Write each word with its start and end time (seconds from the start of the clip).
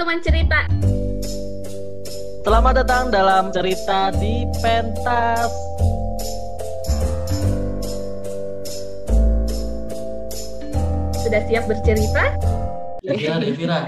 teman 0.00 0.16
cerita. 0.24 0.64
Selamat 2.40 2.80
datang 2.80 3.12
dalam 3.12 3.52
cerita 3.52 4.08
di 4.16 4.48
pentas. 4.64 5.52
Sudah 11.20 11.42
siap 11.46 11.64
bercerita? 11.68 12.24
Devira, 13.04 13.36
Devira, 13.36 13.80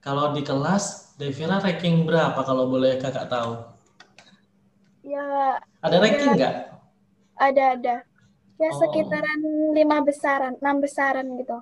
kalau 0.00 0.32
di 0.32 0.40
kelas 0.40 1.14
Devira 1.20 1.60
ranking 1.60 2.08
berapa 2.08 2.36
kalau 2.40 2.68
boleh 2.68 2.96
kakak 2.96 3.28
tahu? 3.28 3.60
Ya, 5.04 5.60
Ada 5.84 5.96
ranking 6.00 6.32
nggak? 6.32 6.54
ada 7.36 7.64
ada. 7.76 7.96
Ya 8.56 8.72
Oh. 8.72 8.80
sekitaran 8.80 9.40
lima 9.76 10.00
besaran, 10.00 10.56
enam 10.64 10.80
besaran 10.80 11.28
gitu. 11.36 11.60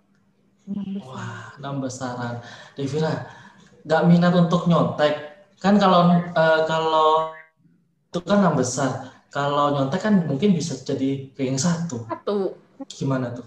Wah, 1.03 1.51
enam 1.59 1.83
besaran. 1.83 2.39
Devira, 2.79 3.27
nggak 3.85 4.03
minat 4.09 4.33
untuk 4.33 4.67
nyontek. 4.67 5.15
Kan 5.61 5.77
kalau 5.77 6.13
eh, 6.17 6.61
kalau 6.69 7.33
itu 8.09 8.19
kan 8.25 8.41
enam 8.41 8.57
besar. 8.57 9.13
Kalau 9.29 9.75
nyontek 9.75 10.01
kan 10.07 10.15
mungkin 10.25 10.55
bisa 10.55 10.79
jadi 10.79 11.31
ranking 11.35 11.61
satu. 11.61 12.07
Satu. 12.07 12.55
Gimana 12.87 13.35
tuh? 13.35 13.47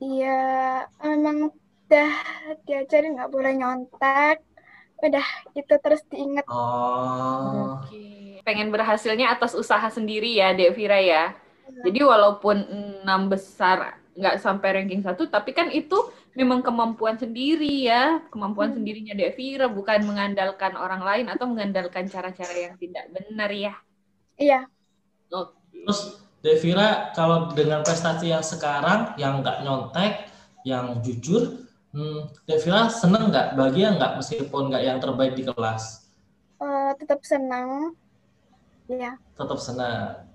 Iya, 0.00 0.40
emang 1.04 1.52
udah 1.52 2.12
diajarin 2.64 3.18
nggak 3.18 3.32
boleh 3.34 3.52
nyontek. 3.58 4.40
Udah 5.00 5.26
itu 5.56 5.74
terus 5.80 6.04
diinget. 6.08 6.44
Oh, 6.46 7.80
Oke. 7.80 8.40
Pengen 8.46 8.70
berhasilnya 8.70 9.32
atas 9.32 9.52
usaha 9.56 9.88
sendiri 9.90 10.36
ya, 10.36 10.54
Dek 10.56 10.76
Vira 10.76 11.00
ya. 11.00 11.34
Jadi 11.84 12.00
walaupun 12.04 12.56
enam 13.02 13.26
besar 13.32 14.00
nggak 14.14 14.36
sampai 14.42 14.68
ranking 14.76 15.00
satu, 15.00 15.26
tapi 15.26 15.56
kan 15.56 15.72
itu 15.72 15.96
memang 16.38 16.60
kemampuan 16.66 17.16
sendiri 17.22 17.66
ya, 17.90 18.22
kemampuan 18.32 18.70
Hmm. 18.70 18.76
sendirinya 18.76 19.12
Dek 19.18 19.32
Vira, 19.38 19.66
bukan 19.78 20.00
mengandalkan 20.08 20.72
orang 20.84 21.02
lain 21.08 21.26
atau 21.32 21.44
mengandalkan 21.50 22.04
cara-cara 22.14 22.54
yang 22.66 22.74
tidak 22.82 23.04
benar 23.14 23.50
ya. 23.50 23.74
Iya, 24.40 24.60
Oke. 25.32 25.54
terus 25.84 26.00
Devira 26.40 27.12
kalau 27.12 27.52
dengan 27.52 27.84
prestasi 27.84 28.32
yang 28.32 28.40
sekarang 28.40 29.12
yang 29.20 29.44
nggak 29.44 29.60
nyontek, 29.64 30.12
yang 30.64 30.86
jujur, 31.04 31.42
hmm, 31.92 32.20
Devira 32.48 32.88
seneng 32.88 33.28
nggak? 33.28 33.46
Bahagia 33.58 33.88
nggak 33.96 34.12
meskipun 34.18 34.62
nggak 34.72 34.84
yang 34.88 34.98
terbaik 35.04 35.36
di 35.36 35.44
kelas? 35.44 35.84
eh, 36.62 36.90
tetap 37.00 37.20
senang. 37.30 37.70
Iya. 38.88 39.10
Tetap 39.38 39.58
senang. 39.58 40.29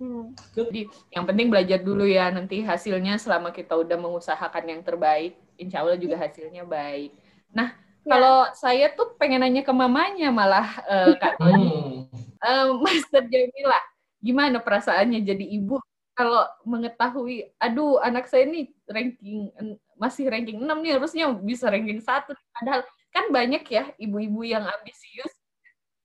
Hmm. 0.00 0.32
Jadi 0.56 0.88
yang 1.12 1.28
penting 1.28 1.52
belajar 1.52 1.76
dulu 1.84 2.08
ya, 2.08 2.32
nanti 2.32 2.64
hasilnya 2.64 3.20
selama 3.20 3.52
kita 3.52 3.76
udah 3.76 4.00
mengusahakan 4.00 4.64
yang 4.64 4.80
terbaik, 4.80 5.36
insya 5.60 5.84
Allah 5.84 6.00
juga 6.00 6.16
hasilnya 6.16 6.64
baik. 6.64 7.12
Nah, 7.52 7.76
Ya. 8.00 8.16
kalau 8.16 8.48
saya 8.56 8.86
tuh 8.96 9.12
pengen 9.20 9.44
nanya 9.44 9.60
ke 9.60 9.68
mamanya 9.76 10.32
malah 10.32 10.80
eh, 10.88 11.12
Kak 11.20 11.36
Tony. 11.36 12.08
Hmm. 12.08 12.40
Eh, 12.40 12.68
Master 12.80 13.28
Jamila, 13.28 13.76
gimana 14.24 14.56
perasaannya 14.56 15.20
jadi 15.20 15.44
ibu 15.60 15.76
kalau 16.16 16.48
mengetahui, 16.64 17.52
aduh 17.60 18.00
anak 18.00 18.28
saya 18.28 18.48
ini 18.48 18.72
ranking 18.88 19.52
masih 20.00 20.32
ranking 20.32 20.60
6 20.60 20.68
nih 20.80 20.96
harusnya 20.96 21.28
bisa 21.44 21.68
ranking 21.68 22.00
1 22.00 22.32
padahal 22.56 22.80
kan 23.12 23.28
banyak 23.28 23.64
ya 23.68 23.92
ibu-ibu 24.00 24.48
yang 24.48 24.64
ambisius. 24.64 25.32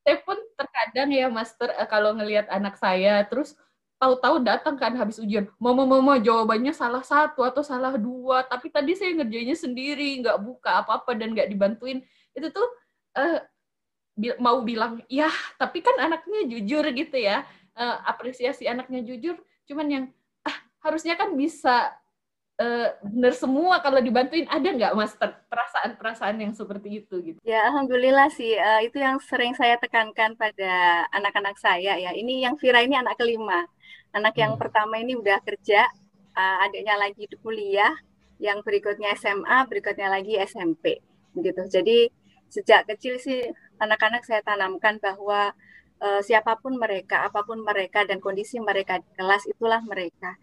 Saya 0.03 0.19
pun 0.21 0.35
terkadang 0.59 1.15
ya 1.15 1.31
Master 1.31 1.71
eh, 1.79 1.87
kalau 1.87 2.11
ngelihat 2.11 2.51
anak 2.51 2.75
saya 2.75 3.23
terus 3.23 3.55
tahu-tahu 4.05 4.37
datang 4.45 4.77
kan 4.77 4.93
habis 5.01 5.17
ujian, 5.17 5.49
mama 5.57 5.83
mama 5.89 6.21
jawabannya 6.21 6.73
salah 6.77 7.01
satu 7.01 7.41
atau 7.41 7.65
salah 7.65 7.97
dua, 7.97 8.45
tapi 8.45 8.69
tadi 8.69 8.93
saya 8.93 9.17
ngerjainnya 9.17 9.57
sendiri, 9.57 10.21
nggak 10.21 10.37
buka 10.45 10.85
apa-apa 10.85 11.17
dan 11.17 11.33
nggak 11.33 11.49
dibantuin. 11.49 12.05
Itu 12.37 12.53
tuh 12.53 12.69
bi- 14.15 14.37
mau 14.39 14.63
bilang 14.63 15.03
ya 15.11 15.27
tapi 15.59 15.83
kan 15.83 15.95
anaknya 15.99 16.47
jujur 16.51 16.85
gitu 16.95 17.17
ya 17.19 17.43
Eh, 17.75 17.97
apresiasi 18.07 18.63
anaknya 18.71 19.03
jujur 19.03 19.35
cuman 19.67 19.87
yang 19.91 20.05
ah 20.47 20.55
harusnya 20.79 21.19
kan 21.19 21.35
bisa 21.35 21.91
eh, 22.61 22.95
bener 23.03 23.33
semua 23.35 23.83
kalau 23.83 23.99
dibantuin 23.99 24.47
ada 24.47 24.67
nggak 24.71 24.93
master 24.95 25.29
perasaan-perasaan 25.51 26.37
yang 26.39 26.53
seperti 26.55 27.03
itu 27.03 27.15
gitu 27.19 27.41
Ya, 27.49 27.55
alhamdulillah 27.69 28.27
sih. 28.37 28.49
Eh, 28.65 28.79
itu 28.89 28.97
yang 29.05 29.17
sering 29.29 29.53
saya 29.59 29.75
tekankan 29.83 30.31
pada 30.41 30.65
anak-anak 31.17 31.55
saya 31.65 31.91
ya. 32.03 32.09
Ini 32.19 32.31
yang 32.49 32.55
Vira 32.61 32.79
ini 32.85 32.95
anak 33.01 33.15
kelima. 33.21 33.55
Anak 34.17 34.33
yang 34.41 34.53
Hmm. 34.55 34.61
pertama 34.61 34.95
ini 35.03 35.13
udah 35.21 35.37
kerja, 35.47 35.81
eh, 36.41 36.57
adiknya 36.65 36.95
lagi 37.03 37.23
kuliah, 37.43 37.93
yang 38.47 38.59
berikutnya 38.65 39.09
SMA, 39.15 39.57
berikutnya 39.69 40.07
lagi 40.15 40.33
SMP. 40.39 40.85
Begitu. 41.35 41.61
Jadi 41.75 41.97
sejak 42.55 42.81
kecil 42.89 43.15
sih 43.25 43.39
anak-anak 43.83 44.21
saya 44.27 44.41
tanamkan 44.49 44.95
bahwa 45.05 45.41
eh, 46.05 46.21
siapa 46.27 46.53
pun 46.61 46.73
mereka, 46.83 47.15
apa 47.27 47.39
pun 47.47 47.57
mereka 47.69 47.99
dan 48.09 48.19
kondisi 48.25 48.59
mereka 48.59 48.99
di 49.03 49.09
kelas 49.17 49.43
itulah 49.51 49.79
mereka. 49.91 50.35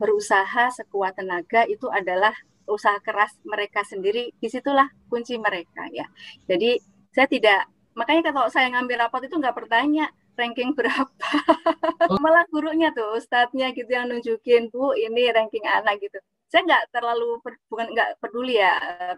Berusaha 0.00 0.70
sekuat 0.78 1.12
tenaga 1.18 1.66
itu 1.74 1.86
adalah 1.90 2.32
usaha 2.70 2.96
keras 3.06 3.32
mereka 3.52 3.80
sendiri. 3.82 4.30
Di 4.40 4.48
situlah 4.54 4.86
kunci 5.10 5.34
mereka 5.46 5.82
ya. 5.98 6.06
Jadi 6.50 6.78
saya 7.14 7.26
tidak 7.26 7.60
makanya 7.98 8.30
kalau 8.32 8.48
saya 8.54 8.66
ngambil 8.72 8.96
rapot 9.02 9.22
itu 9.26 9.34
nggak 9.42 9.54
bertanya 9.58 10.06
ranking 10.40 10.70
berapa? 10.78 11.28
Malah 12.24 12.44
gurunya 12.52 12.88
tuh 12.96 13.06
ustadznya 13.18 13.66
gitu 13.76 13.90
yang 13.96 14.06
nunjukin 14.10 14.62
bu 14.72 14.96
ini 14.96 15.22
ranking 15.36 15.64
anak 15.68 15.94
gitu. 16.04 16.18
Saya 16.50 16.60
nggak 16.66 16.84
terlalu 16.94 17.26
per- 17.44 17.62
bukan 17.70 17.86
nggak 17.94 18.08
peduli 18.22 18.58
ya 18.58 18.72
eh, 18.90 19.14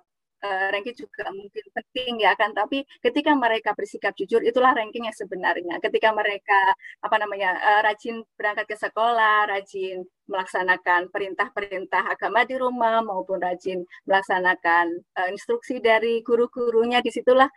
eh, 0.47 0.67
ranking 0.75 0.97
juga 1.03 1.25
mungkin 1.39 1.65
penting 1.77 2.13
ya 2.27 2.33
kan 2.41 2.51
tapi 2.53 2.83
ketika 3.05 3.33
mereka 3.45 3.71
bersikap 3.79 4.13
jujur 4.21 4.41
itulah 4.45 4.73
ranking 4.79 5.05
yang 5.09 5.17
sebenarnya. 5.17 5.75
Ketika 5.85 6.11
mereka 6.13 6.59
apa 7.07 7.17
namanya 7.23 7.51
eh, 7.59 7.81
rajin 7.87 8.17
berangkat 8.39 8.67
ke 8.71 8.77
sekolah 8.85 9.49
rajin 9.53 10.05
melaksanakan 10.29 11.01
perintah-perintah 11.15 12.03
agama 12.15 12.45
di 12.49 12.57
rumah 12.59 13.01
maupun 13.05 13.39
rajin 13.43 13.85
melaksanakan 14.09 14.87
instruksi 15.35 15.79
dari 15.83 16.21
guru-gurunya 16.25 16.99
di 17.05 17.11
situlah 17.13 17.49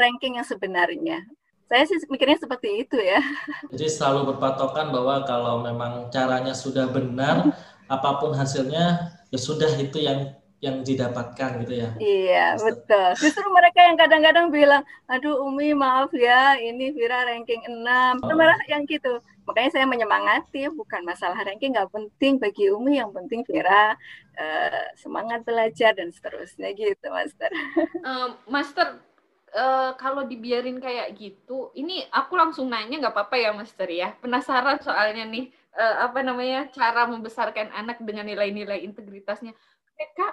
ranking 0.00 0.40
yang 0.40 0.46
sebenarnya 0.46 1.20
saya 1.66 1.82
sih 1.86 1.98
mikirnya 2.06 2.38
seperti 2.38 2.86
itu 2.86 2.98
ya 2.98 3.18
Jadi 3.74 3.86
selalu 3.90 4.34
berpatokan 4.34 4.94
bahwa 4.94 5.26
kalau 5.26 5.62
memang 5.66 6.08
caranya 6.14 6.54
sudah 6.54 6.86
benar, 6.90 7.50
apa 7.94 8.10
pun 8.22 8.34
hasilnya 8.34 9.14
ya 9.30 9.38
sudah 9.38 9.70
itu 9.78 9.98
yang 9.98 10.34
yang 10.64 10.80
didapatkan 10.80 11.62
gitu 11.62 11.74
ya. 11.84 11.88
Iya, 12.00 12.46
betul. 12.56 13.12
Justru 13.20 13.44
mereka 13.52 13.84
yang 13.84 13.96
kadang-kadang 14.00 14.48
bilang, 14.48 14.82
aduh 15.04 15.44
Umi 15.44 15.76
maaf 15.76 16.08
ya, 16.16 16.56
ini 16.56 16.96
Vira 16.96 17.28
ranking 17.28 17.60
6. 17.60 17.76
Oh. 18.24 18.32
Mereka 18.32 18.64
yang 18.72 18.88
gitu. 18.88 19.20
Makanya 19.44 19.70
saya 19.76 19.84
menyemangati, 19.84 20.72
bukan 20.72 21.04
masalah 21.04 21.36
ranking, 21.44 21.76
nggak 21.76 21.92
penting 21.92 22.40
bagi 22.40 22.72
Umi, 22.72 22.98
yang 22.98 23.12
penting 23.12 23.44
Vira 23.44 23.94
eh, 24.40 24.96
semangat 24.96 25.44
belajar 25.44 25.92
dan 25.92 26.08
seterusnya 26.08 26.72
gitu, 26.72 27.04
Master. 27.12 27.52
Eh, 28.00 28.28
master 28.48 28.96
eh, 29.54 29.90
kalau 30.00 30.26
dibiarin 30.26 30.78
kayak 30.82 31.14
gitu 31.18 31.70
ini 31.78 32.02
aku 32.10 32.34
langsung 32.34 32.66
nanya 32.70 32.98
nggak 33.02 33.14
apa-apa 33.14 33.36
ya 33.38 33.50
master 33.54 33.88
ya. 33.90 34.08
Penasaran 34.18 34.78
soalnya 34.82 35.24
nih 35.26 35.50
eh, 35.76 35.96
apa 36.06 36.18
namanya 36.24 36.66
cara 36.72 37.06
membesarkan 37.06 37.70
anak 37.74 38.00
dengan 38.02 38.26
nilai-nilai 38.26 38.82
integritasnya. 38.86 39.52
Mereka 39.96 40.26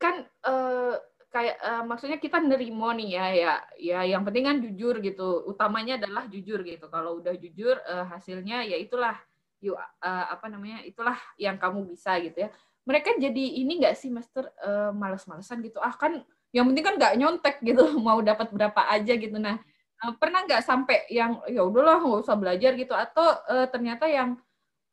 kan 0.00 0.14
eh, 0.26 0.94
kayak 1.34 1.56
eh, 1.58 1.82
maksudnya 1.82 2.18
kita 2.22 2.38
nerimo 2.38 2.94
nih 2.94 3.08
ya 3.18 3.26
ya 3.34 3.52
ya 3.78 4.00
yang 4.06 4.22
penting 4.22 4.44
kan 4.46 4.58
jujur 4.62 4.94
gitu. 5.02 5.44
Utamanya 5.50 5.98
adalah 5.98 6.28
jujur 6.30 6.62
gitu. 6.62 6.86
Kalau 6.92 7.18
udah 7.18 7.34
jujur 7.34 7.74
eh, 7.82 8.04
hasilnya 8.12 8.62
ya 8.68 8.76
itulah 8.78 9.18
yuk 9.64 9.78
eh, 9.80 10.26
apa 10.30 10.46
namanya 10.52 10.84
itulah 10.86 11.16
yang 11.40 11.56
kamu 11.58 11.88
bisa 11.90 12.20
gitu 12.22 12.46
ya. 12.46 12.50
Mereka 12.84 13.16
jadi 13.16 13.44
ini 13.64 13.80
nggak 13.80 13.96
sih 13.96 14.12
master 14.12 14.52
eh, 14.62 14.92
males-malesan 14.92 15.64
gitu. 15.64 15.80
Ah 15.82 15.96
kan 15.96 16.20
yang 16.54 16.70
penting 16.70 16.84
kan 16.86 16.94
nggak 16.94 17.14
nyontek 17.18 17.56
gitu 17.66 17.82
mau 18.06 18.22
dapat 18.22 18.48
berapa 18.54 18.80
aja 18.94 19.12
gitu 19.18 19.36
nah 19.36 19.58
eh, 20.02 20.12
pernah 20.16 20.46
nggak 20.46 20.62
sampai 20.62 21.10
yang 21.10 21.42
ya 21.50 21.66
udahlah 21.66 21.98
nggak 22.00 22.22
usah 22.24 22.36
belajar 22.38 22.72
gitu 22.78 22.94
atau 22.94 23.26
eh, 23.50 23.66
ternyata 23.68 24.06
yang 24.06 24.38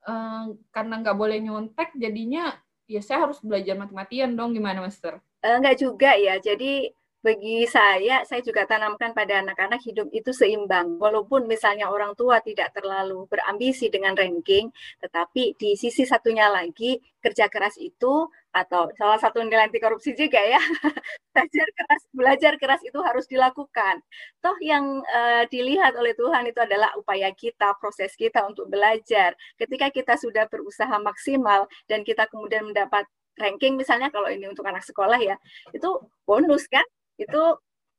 eh, 0.10 0.44
karena 0.74 0.94
nggak 1.06 1.18
boleh 1.18 1.38
nyontek 1.40 1.94
jadinya 1.96 2.58
ya 2.90 3.00
saya 3.00 3.30
harus 3.30 3.40
belajar 3.40 3.78
mati-matian 3.78 4.36
dong 4.36 4.52
gimana 4.58 4.84
master 4.84 5.22
Enggak 5.42 5.76
juga 5.82 6.14
ya. 6.14 6.38
Jadi 6.38 6.94
bagi 7.22 7.66
saya, 7.70 8.26
saya 8.26 8.42
juga 8.42 8.66
tanamkan 8.66 9.14
pada 9.14 9.42
anak-anak 9.42 9.82
hidup 9.86 10.10
itu 10.14 10.30
seimbang. 10.34 10.98
Walaupun 11.02 11.46
misalnya 11.50 11.90
orang 11.90 12.14
tua 12.18 12.42
tidak 12.42 12.74
terlalu 12.78 13.26
berambisi 13.30 13.90
dengan 13.90 14.14
ranking, 14.18 14.70
tetapi 15.02 15.58
di 15.58 15.74
sisi 15.78 16.06
satunya 16.06 16.50
lagi 16.50 16.98
kerja 17.22 17.50
keras 17.50 17.78
itu 17.78 18.30
atau 18.52 18.92
salah 19.00 19.16
satu 19.16 19.40
nilai 19.44 19.72
anti 19.72 19.80
korupsi 19.80 20.12
juga 20.16 20.40
ya, 20.44 20.60
belajar 21.34 21.68
keras, 21.72 22.02
belajar 22.12 22.54
keras 22.60 22.82
itu 22.84 23.00
harus 23.00 23.26
dilakukan. 23.32 24.04
Toh 24.44 24.58
yang 24.60 25.00
eh, 25.08 25.44
dilihat 25.48 25.96
oleh 25.96 26.12
Tuhan 26.16 26.44
itu 26.52 26.60
adalah 26.60 26.92
upaya 27.00 27.32
kita, 27.32 27.76
proses 27.80 28.12
kita 28.20 28.44
untuk 28.44 28.68
belajar. 28.68 29.34
Ketika 29.56 29.88
kita 29.90 30.14
sudah 30.20 30.46
berusaha 30.52 30.92
maksimal 31.00 31.68
dan 31.88 32.04
kita 32.04 32.28
kemudian 32.28 32.68
mendapat 32.68 33.08
ranking 33.40 33.80
misalnya 33.80 34.12
kalau 34.12 34.28
ini 34.28 34.46
untuk 34.50 34.68
anak 34.68 34.84
sekolah 34.84 35.18
ya 35.18 35.36
itu 35.72 35.90
bonus 36.28 36.68
kan 36.68 36.84
itu 37.16 37.42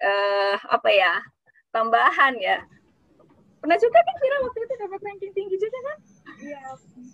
uh, 0.03 0.57
apa 0.69 0.89
ya 0.93 1.13
tambahan 1.73 2.37
ya 2.37 2.61
pernah 3.63 3.79
juga 3.79 3.99
kan 4.03 4.17
Vira 4.21 4.39
waktu 4.45 4.59
itu 4.67 4.75
dapat 4.77 5.01
ranking 5.01 5.33
tinggi 5.33 5.57
juga 5.57 5.79
kan 5.83 5.99
Iya, 6.43 6.59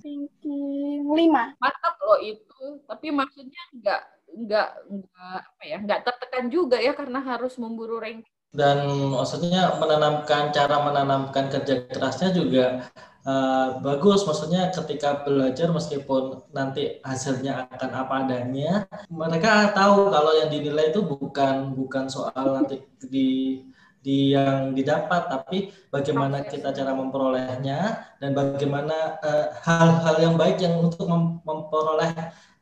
ranking 0.01 1.05
lima. 1.05 1.53
mantap 1.61 1.95
loh 2.01 2.19
itu. 2.25 2.81
Tapi 2.89 3.07
maksudnya 3.13 3.63
nggak 3.77 4.03
nggak 4.29 4.69
nggak 4.93 5.41
apa 5.41 5.63
ya 5.65 5.77
nggak 5.81 6.01
tertekan 6.05 6.47
juga 6.53 6.77
ya 6.77 6.93
karena 6.93 7.21
harus 7.25 7.57
memburu 7.57 7.97
ranking 7.97 8.39
dan 8.49 8.89
maksudnya 9.13 9.77
menanamkan 9.77 10.49
cara 10.57 10.81
menanamkan 10.81 11.53
kerja 11.53 11.85
kerasnya 11.85 12.33
juga 12.33 12.89
uh, 13.29 13.77
bagus. 13.85 14.25
Maksudnya 14.25 14.73
ketika 14.73 15.21
belajar 15.21 15.69
meskipun 15.69 16.49
nanti 16.57 16.97
hasilnya 17.05 17.69
akan 17.69 17.91
apa 17.93 18.15
adanya 18.25 18.89
mereka 19.13 19.69
tahu 19.77 20.09
kalau 20.09 20.33
yang 20.41 20.49
dinilai 20.49 20.89
itu 20.89 21.05
bukan 21.05 21.77
bukan 21.77 22.09
soal 22.09 22.57
nanti 22.57 22.81
di 23.05 23.61
di 23.99 24.33
yang 24.33 24.73
didapat 24.73 25.27
tapi 25.27 25.75
bagaimana 25.91 26.47
kita 26.47 26.71
cara 26.71 26.95
memperolehnya 26.95 28.09
dan 28.23 28.31
bagaimana 28.33 29.19
eh, 29.21 29.47
hal-hal 29.67 30.17
uh, 30.17 30.23
yang 30.23 30.35
baik 30.39 30.63
yang 30.63 30.79
untuk 30.79 31.05
mem 31.05 31.43
memperoleh 31.43 32.15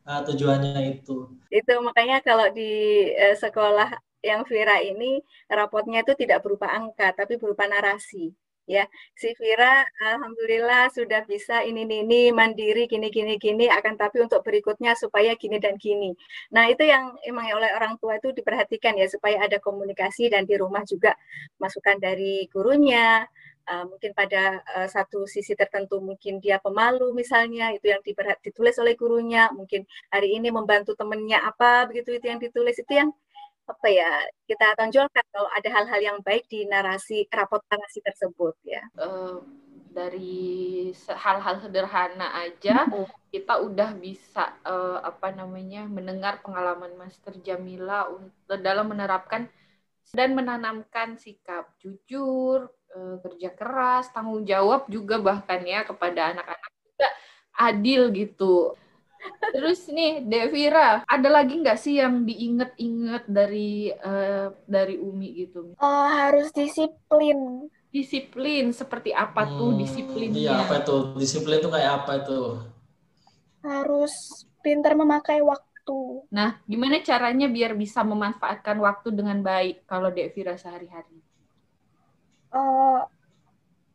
uh, 0.09 0.21
tujuannya 0.25 0.97
itu. 0.97 1.29
Itu 1.53 1.73
makanya 1.85 2.25
kalau 2.25 2.49
di 2.49 3.07
uh, 3.13 3.37
sekolah 3.37 3.93
yang 4.25 4.43
Vira 4.49 4.81
ini 4.81 5.21
rapotnya 5.45 6.01
itu 6.01 6.17
tidak 6.17 6.41
berupa 6.41 6.73
angka 6.73 7.13
tapi 7.13 7.37
berupa 7.37 7.69
narasi 7.69 8.33
ya 8.67 8.83
si 9.15 9.31
Vira 9.39 9.87
alhamdulillah 10.03 10.91
sudah 10.91 11.23
bisa 11.23 11.63
ini 11.63 11.87
ini, 11.87 12.35
mandiri 12.35 12.83
gini 12.91 13.07
gini 13.07 13.39
gini 13.39 13.65
akan 13.71 13.95
tapi 13.95 14.19
untuk 14.19 14.43
berikutnya 14.43 14.93
supaya 14.99 15.33
gini 15.39 15.57
dan 15.57 15.79
gini. 15.79 16.11
Nah 16.51 16.67
itu 16.67 16.83
yang 16.83 17.15
emang 17.23 17.47
oleh 17.55 17.71
orang 17.73 17.95
tua 17.97 18.19
itu 18.19 18.35
diperhatikan 18.35 18.99
ya 18.99 19.07
supaya 19.07 19.47
ada 19.47 19.57
komunikasi 19.63 20.27
dan 20.27 20.43
di 20.43 20.59
rumah 20.59 20.83
juga 20.83 21.15
masukan 21.63 21.95
dari 21.97 22.45
gurunya 22.51 23.23
uh, 23.67 23.85
mungkin 23.85 24.11
pada 24.15 24.63
uh, 24.75 24.87
satu 24.87 25.27
sisi 25.27 25.53
tertentu 25.53 25.99
mungkin 25.99 26.39
dia 26.39 26.57
pemalu 26.63 27.11
misalnya 27.13 27.75
itu 27.75 27.91
yang 27.91 28.01
ditulis 28.41 28.75
oleh 28.79 28.95
gurunya 28.95 29.51
mungkin 29.53 29.83
hari 30.09 30.39
ini 30.39 30.49
membantu 30.49 30.95
temennya 30.95 31.43
apa 31.43 31.85
begitu 31.91 32.15
itu 32.15 32.25
yang 32.31 32.39
ditulis 32.39 32.79
itu 32.79 32.93
yang 32.95 33.09
apa 33.67 33.87
ya 33.91 34.11
kita 34.47 34.79
tonjolkan 34.79 35.25
kalau 35.29 35.51
ada 35.51 35.69
hal-hal 35.69 35.99
yang 35.99 36.17
baik 36.23 36.47
di 36.47 36.63
narasi 36.63 37.27
rapot 37.27 37.59
narasi 37.67 37.99
tersebut 37.99 38.55
ya. 38.63 38.83
Uh, 38.95 39.43
dari 39.91 40.93
hal-hal 40.93 41.57
sederhana 41.57 42.29
aja 42.37 42.85
kita 43.33 43.53
udah 43.65 43.97
bisa 43.97 44.53
uh, 44.61 45.01
apa 45.01 45.33
namanya 45.33 45.89
mendengar 45.89 46.37
pengalaman 46.45 46.93
Master 47.01 47.33
Jamila 47.41 48.05
untuk 48.05 48.61
dalam 48.61 48.93
menerapkan 48.93 49.49
dan 50.15 50.37
menanamkan 50.37 51.19
sikap 51.19 51.75
jujur, 51.83 52.71
uh, 52.95 53.17
kerja 53.25 53.51
keras, 53.51 54.07
tanggung 54.15 54.47
jawab 54.47 54.87
juga 54.87 55.19
bahkan 55.19 55.59
ya 55.65 55.83
kepada 55.83 56.31
anak-anak 56.31 56.71
juga 56.71 57.07
adil 57.57 58.01
gitu. 58.13 58.77
Terus 59.53 59.87
nih, 59.89 60.23
Devira, 60.23 61.03
ada 61.07 61.29
lagi 61.29 61.59
nggak 61.59 61.79
sih 61.79 61.99
yang 61.99 62.23
diinget-inget 62.27 63.23
dari 63.27 63.91
uh, 63.91 64.53
dari 64.67 64.95
Umi 64.99 65.47
gitu? 65.47 65.73
Uh, 65.79 66.07
harus 66.11 66.51
disiplin. 66.51 67.69
Disiplin 67.89 68.75
seperti 68.75 69.15
apa 69.15 69.47
tuh 69.47 69.73
hmm, 69.73 69.79
disiplinnya? 69.81 70.37
Iya, 70.37 70.53
apa 70.67 70.73
itu? 70.83 70.97
Disiplin 71.17 71.57
itu 71.63 71.69
kayak 71.71 71.91
apa 72.03 72.11
itu? 72.21 72.39
Harus 73.63 74.13
pintar 74.61 74.93
memakai 74.93 75.39
waktu. 75.41 76.27
Nah, 76.29 76.59
gimana 76.67 76.99
caranya 76.99 77.47
biar 77.47 77.73
bisa 77.73 78.03
memanfaatkan 78.03 78.77
waktu 78.83 79.15
dengan 79.15 79.39
baik 79.39 79.87
kalau 79.87 80.11
Devira 80.11 80.59
sehari-hari? 80.59 81.23
Uh, 82.51 83.07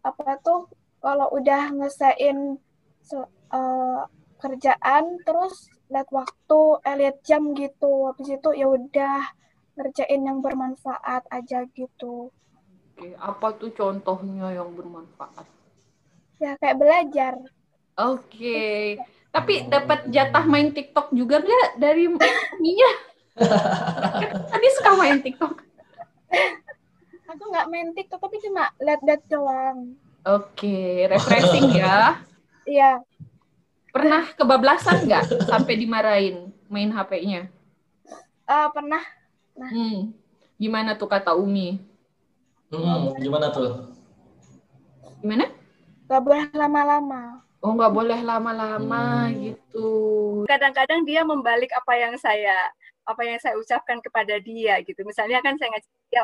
apa 0.03 0.37
tuh 0.41 0.69
kalau 1.03 1.29
udah 1.37 1.71
ngesain 1.77 2.57
uh, 3.53 4.03
kerjaan 4.43 5.23
terus 5.23 5.71
lihat 5.87 6.11
waktu 6.11 6.61
eh, 6.83 6.97
lihat 6.99 7.17
jam 7.23 7.55
gitu. 7.55 8.11
Habis 8.11 8.35
itu 8.35 8.51
ya 8.59 8.67
udah 8.67 9.23
ngerjain 9.79 10.23
yang 10.27 10.43
bermanfaat 10.43 11.23
aja 11.31 11.63
gitu. 11.71 12.35
Oke 12.93 13.09
apa 13.17 13.47
tuh 13.55 13.71
contohnya 13.71 14.51
yang 14.51 14.75
bermanfaat? 14.75 15.47
Ya 16.43 16.59
kayak 16.59 16.77
belajar. 16.83 17.35
Oke 17.95 18.99
tapi 19.33 19.65
dapat 19.65 20.13
jatah 20.13 20.45
main 20.45 20.77
TikTok 20.77 21.09
juga 21.17 21.41
nggak 21.41 21.81
dari 21.81 22.05
Mia 22.61 22.93
tadi 24.53 24.67
suka 24.77 24.93
main 25.01 25.25
TikTok. 25.25 25.57
Aku 27.33 27.43
nggak 27.49 27.69
main 27.73 27.97
TikTok 27.97 28.21
tapi 28.21 28.37
cuma 28.45 28.69
lihat-lihat 28.77 29.23
doang. 29.33 29.97
Oke 30.29 31.09
refreshing 31.09 31.73
ya. 31.73 32.21
Iya 32.69 33.01
Pernah 33.93 34.33
kebablasan 34.33 35.05
nggak 35.05 35.45
sampai 35.45 35.77
dimarahin 35.77 36.49
main 36.73 36.89
HP-nya? 36.89 37.53
Uh, 38.49 38.69
pernah. 38.73 39.05
Nah. 39.53 39.69
Hmm. 39.69 40.17
Gimana 40.57 40.97
tuh 40.97 41.13
kata 41.13 41.37
Umi? 41.37 41.77
Hmm, 42.73 43.13
gimana 43.21 43.53
tuh? 43.53 43.93
Gimana? 45.21 45.53
Gak 46.09 46.23
boleh 46.25 46.49
lama-lama. 46.57 47.45
Oh, 47.61 47.77
nggak 47.77 47.93
boleh 47.95 48.21
lama-lama 48.25 49.29
hmm. 49.29 49.39
gitu. 49.53 49.91
Kadang-kadang 50.49 51.05
dia 51.05 51.23
membalik 51.23 51.71
apa 51.77 51.93
yang 51.95 52.17
saya 52.17 52.73
apa 53.07 53.23
yang 53.23 53.39
saya 53.39 53.55
ucapkan 53.61 54.01
kepada 54.01 54.41
dia 54.41 54.81
gitu. 54.83 55.05
Misalnya 55.07 55.39
kan 55.45 55.55
saya 55.61 55.71
ngajak 55.77 55.93
dia 56.11 56.23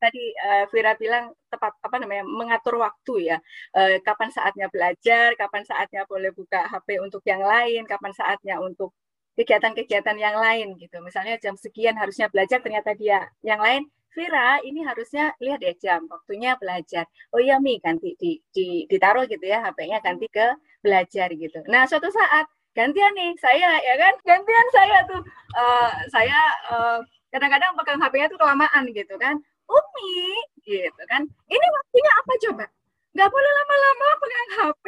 tadi 0.00 0.32
uh, 0.40 0.64
Vira 0.72 0.96
bilang 0.96 1.36
tepat 1.52 1.76
apa 1.84 1.96
namanya 2.00 2.24
mengatur 2.24 2.80
waktu 2.80 3.36
ya. 3.36 3.38
Uh, 3.76 4.00
kapan 4.00 4.32
saatnya 4.32 4.66
belajar 4.72 5.36
kapan 5.36 5.62
saatnya 5.68 6.02
boleh 6.08 6.32
buka 6.32 6.64
HP 6.66 6.98
untuk 7.04 7.20
yang 7.28 7.44
lain 7.44 7.84
kapan 7.84 8.12
saatnya 8.16 8.56
untuk 8.58 8.96
kegiatan-kegiatan 9.36 10.16
yang 10.16 10.36
lain 10.40 10.74
gitu. 10.80 10.98
Misalnya 11.04 11.36
jam 11.38 11.54
sekian 11.54 11.94
harusnya 12.00 12.32
belajar 12.32 12.58
ternyata 12.64 12.96
dia 12.96 13.28
yang 13.44 13.60
lain 13.60 13.84
Vira 14.10 14.58
ini 14.66 14.82
harusnya 14.82 15.30
lihat 15.38 15.62
ya 15.62 15.74
jam 15.78 16.00
waktunya 16.10 16.58
belajar. 16.58 17.06
Oh 17.30 17.38
iya 17.38 17.62
Mi 17.62 17.78
ganti 17.78 18.18
di, 18.18 18.42
di 18.50 18.82
ditaruh 18.90 19.22
gitu 19.30 19.46
ya 19.46 19.62
HP-nya 19.62 20.02
ganti 20.02 20.26
ke 20.26 20.50
belajar 20.82 21.30
gitu. 21.30 21.62
Nah 21.70 21.86
suatu 21.86 22.10
saat 22.10 22.50
gantian 22.74 23.14
nih 23.14 23.38
saya 23.38 23.78
ya 23.78 23.94
kan? 24.02 24.14
Gantian 24.26 24.66
saya 24.74 24.98
tuh 25.06 25.22
uh, 25.54 25.90
saya 26.10 26.38
uh, 26.74 26.98
kadang-kadang 27.30 27.70
pegang 27.78 28.00
HP-nya 28.02 28.26
tuh 28.34 28.38
kelamaan 28.42 28.84
gitu 28.90 29.14
kan 29.14 29.38
Umi 29.70 30.34
gitu 30.66 31.02
kan 31.06 31.22
ini 31.46 31.66
waktunya 31.70 32.12
apa 32.18 32.32
coba 32.48 32.64
nggak 33.10 33.30
boleh 33.30 33.50
lama-lama 33.54 34.06
pegang 34.18 34.50
HP 34.58 34.84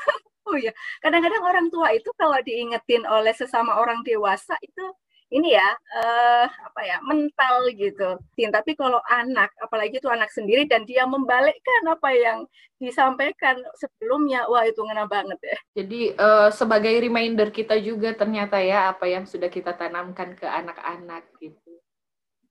oh 0.50 0.56
ya 0.58 0.72
kadang-kadang 1.00 1.42
orang 1.42 1.66
tua 1.70 1.88
itu 1.94 2.10
kalau 2.18 2.38
diingetin 2.42 3.06
oleh 3.06 3.32
sesama 3.32 3.78
orang 3.78 4.02
dewasa 4.02 4.58
itu 4.60 4.84
ini 5.32 5.56
ya 5.56 5.68
uh, 5.98 6.46
apa 6.46 6.80
ya 6.86 7.02
mental 7.02 7.66
gitu. 7.74 8.20
Tapi 8.38 8.78
kalau 8.78 9.02
anak, 9.10 9.50
apalagi 9.58 9.98
itu 9.98 10.06
anak 10.06 10.30
sendiri 10.30 10.68
dan 10.70 10.86
dia 10.86 11.08
membalikkan 11.10 11.82
apa 11.90 12.14
yang 12.14 12.38
disampaikan 12.78 13.58
sebelumnya, 13.74 14.46
wah 14.46 14.62
itu 14.62 14.78
ngena 14.84 15.08
banget 15.10 15.40
ya. 15.42 15.58
Jadi 15.82 16.14
uh, 16.14 16.54
sebagai 16.54 16.92
reminder 17.00 17.48
kita 17.50 17.74
juga 17.80 18.14
ternyata 18.14 18.62
ya 18.62 18.94
apa 18.94 19.08
yang 19.08 19.24
sudah 19.24 19.48
kita 19.48 19.74
tanamkan 19.74 20.38
ke 20.38 20.46
anak-anak 20.46 21.26
gitu. 21.40 21.63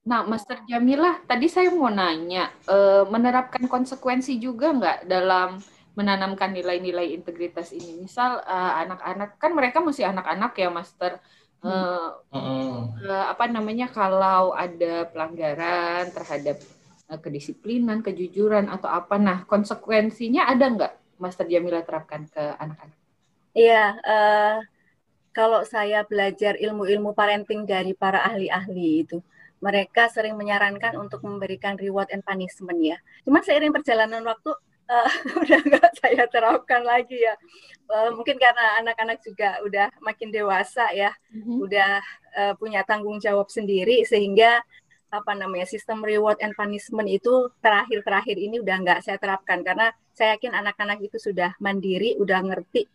Nah, 0.04 0.28
Master 0.28 0.60
Jamilah, 0.68 1.24
tadi 1.24 1.48
saya 1.48 1.72
mau 1.72 1.88
nanya, 1.88 2.52
e, 2.68 3.08
menerapkan 3.08 3.64
konsekuensi 3.72 4.36
juga 4.36 4.76
nggak 4.76 5.00
dalam 5.08 5.64
menanamkan 5.96 6.52
nilai-nilai 6.52 7.16
integritas 7.16 7.72
ini? 7.72 8.04
Misal 8.04 8.44
eh, 8.44 8.74
anak-anak, 8.84 9.40
kan 9.40 9.52
mereka 9.56 9.80
masih 9.80 10.10
anak-anak 10.10 10.52
ya, 10.60 10.68
Master. 10.68 11.24
E, 11.64 11.72
hmm. 12.36 13.00
e, 13.00 13.14
apa 13.32 13.48
namanya, 13.48 13.88
kalau 13.88 14.52
ada 14.52 15.08
pelanggaran 15.08 16.12
terhadap 16.12 16.60
e, 17.08 17.12
kedisiplinan, 17.24 18.04
kejujuran, 18.04 18.68
atau 18.68 18.92
apa, 18.92 19.16
nah 19.16 19.48
konsekuensinya 19.48 20.52
ada 20.52 20.66
nggak, 20.68 20.94
Master 21.16 21.48
Jamila 21.48 21.80
terapkan 21.80 22.28
ke 22.28 22.44
anak-anak? 22.60 23.00
Iya, 23.54 23.86
uh, 24.02 24.58
kalau 25.30 25.62
saya 25.62 26.02
belajar 26.10 26.58
ilmu-ilmu 26.58 27.14
parenting 27.14 27.70
dari 27.70 27.94
para 27.94 28.26
ahli-ahli 28.26 29.06
itu, 29.06 29.22
mereka 29.64 30.12
sering 30.12 30.36
menyarankan 30.36 31.00
untuk 31.00 31.24
memberikan 31.24 31.80
reward 31.80 32.12
and 32.12 32.20
punishment 32.28 32.84
ya. 32.84 33.00
Cuma 33.24 33.40
seiring 33.40 33.72
perjalanan 33.72 34.20
waktu 34.28 34.52
uh, 34.92 35.12
udah 35.42 35.60
nggak 35.64 35.90
saya 36.04 36.28
terapkan 36.28 36.84
lagi 36.84 37.24
ya. 37.24 37.40
Uh, 37.88 38.12
mungkin 38.12 38.36
karena 38.36 38.84
anak-anak 38.84 39.24
juga 39.24 39.64
udah 39.64 39.88
makin 40.04 40.36
dewasa 40.36 40.92
ya, 40.92 41.16
mm-hmm. 41.32 41.58
udah 41.64 41.92
uh, 42.36 42.54
punya 42.60 42.84
tanggung 42.84 43.24
jawab 43.24 43.48
sendiri 43.48 44.04
sehingga 44.04 44.60
apa 45.14 45.32
namanya 45.38 45.70
sistem 45.70 46.02
reward 46.02 46.42
and 46.42 46.58
punishment 46.58 47.06
itu 47.06 47.48
terakhir-terakhir 47.62 48.34
ini 48.34 48.58
udah 48.66 48.82
nggak 48.82 49.00
saya 49.06 49.22
terapkan 49.22 49.62
karena 49.62 49.94
saya 50.10 50.36
yakin 50.36 50.58
anak-anak 50.58 51.06
itu 51.06 51.22
sudah 51.22 51.54
mandiri, 51.62 52.18
udah 52.18 52.42
ngerti 52.42 52.90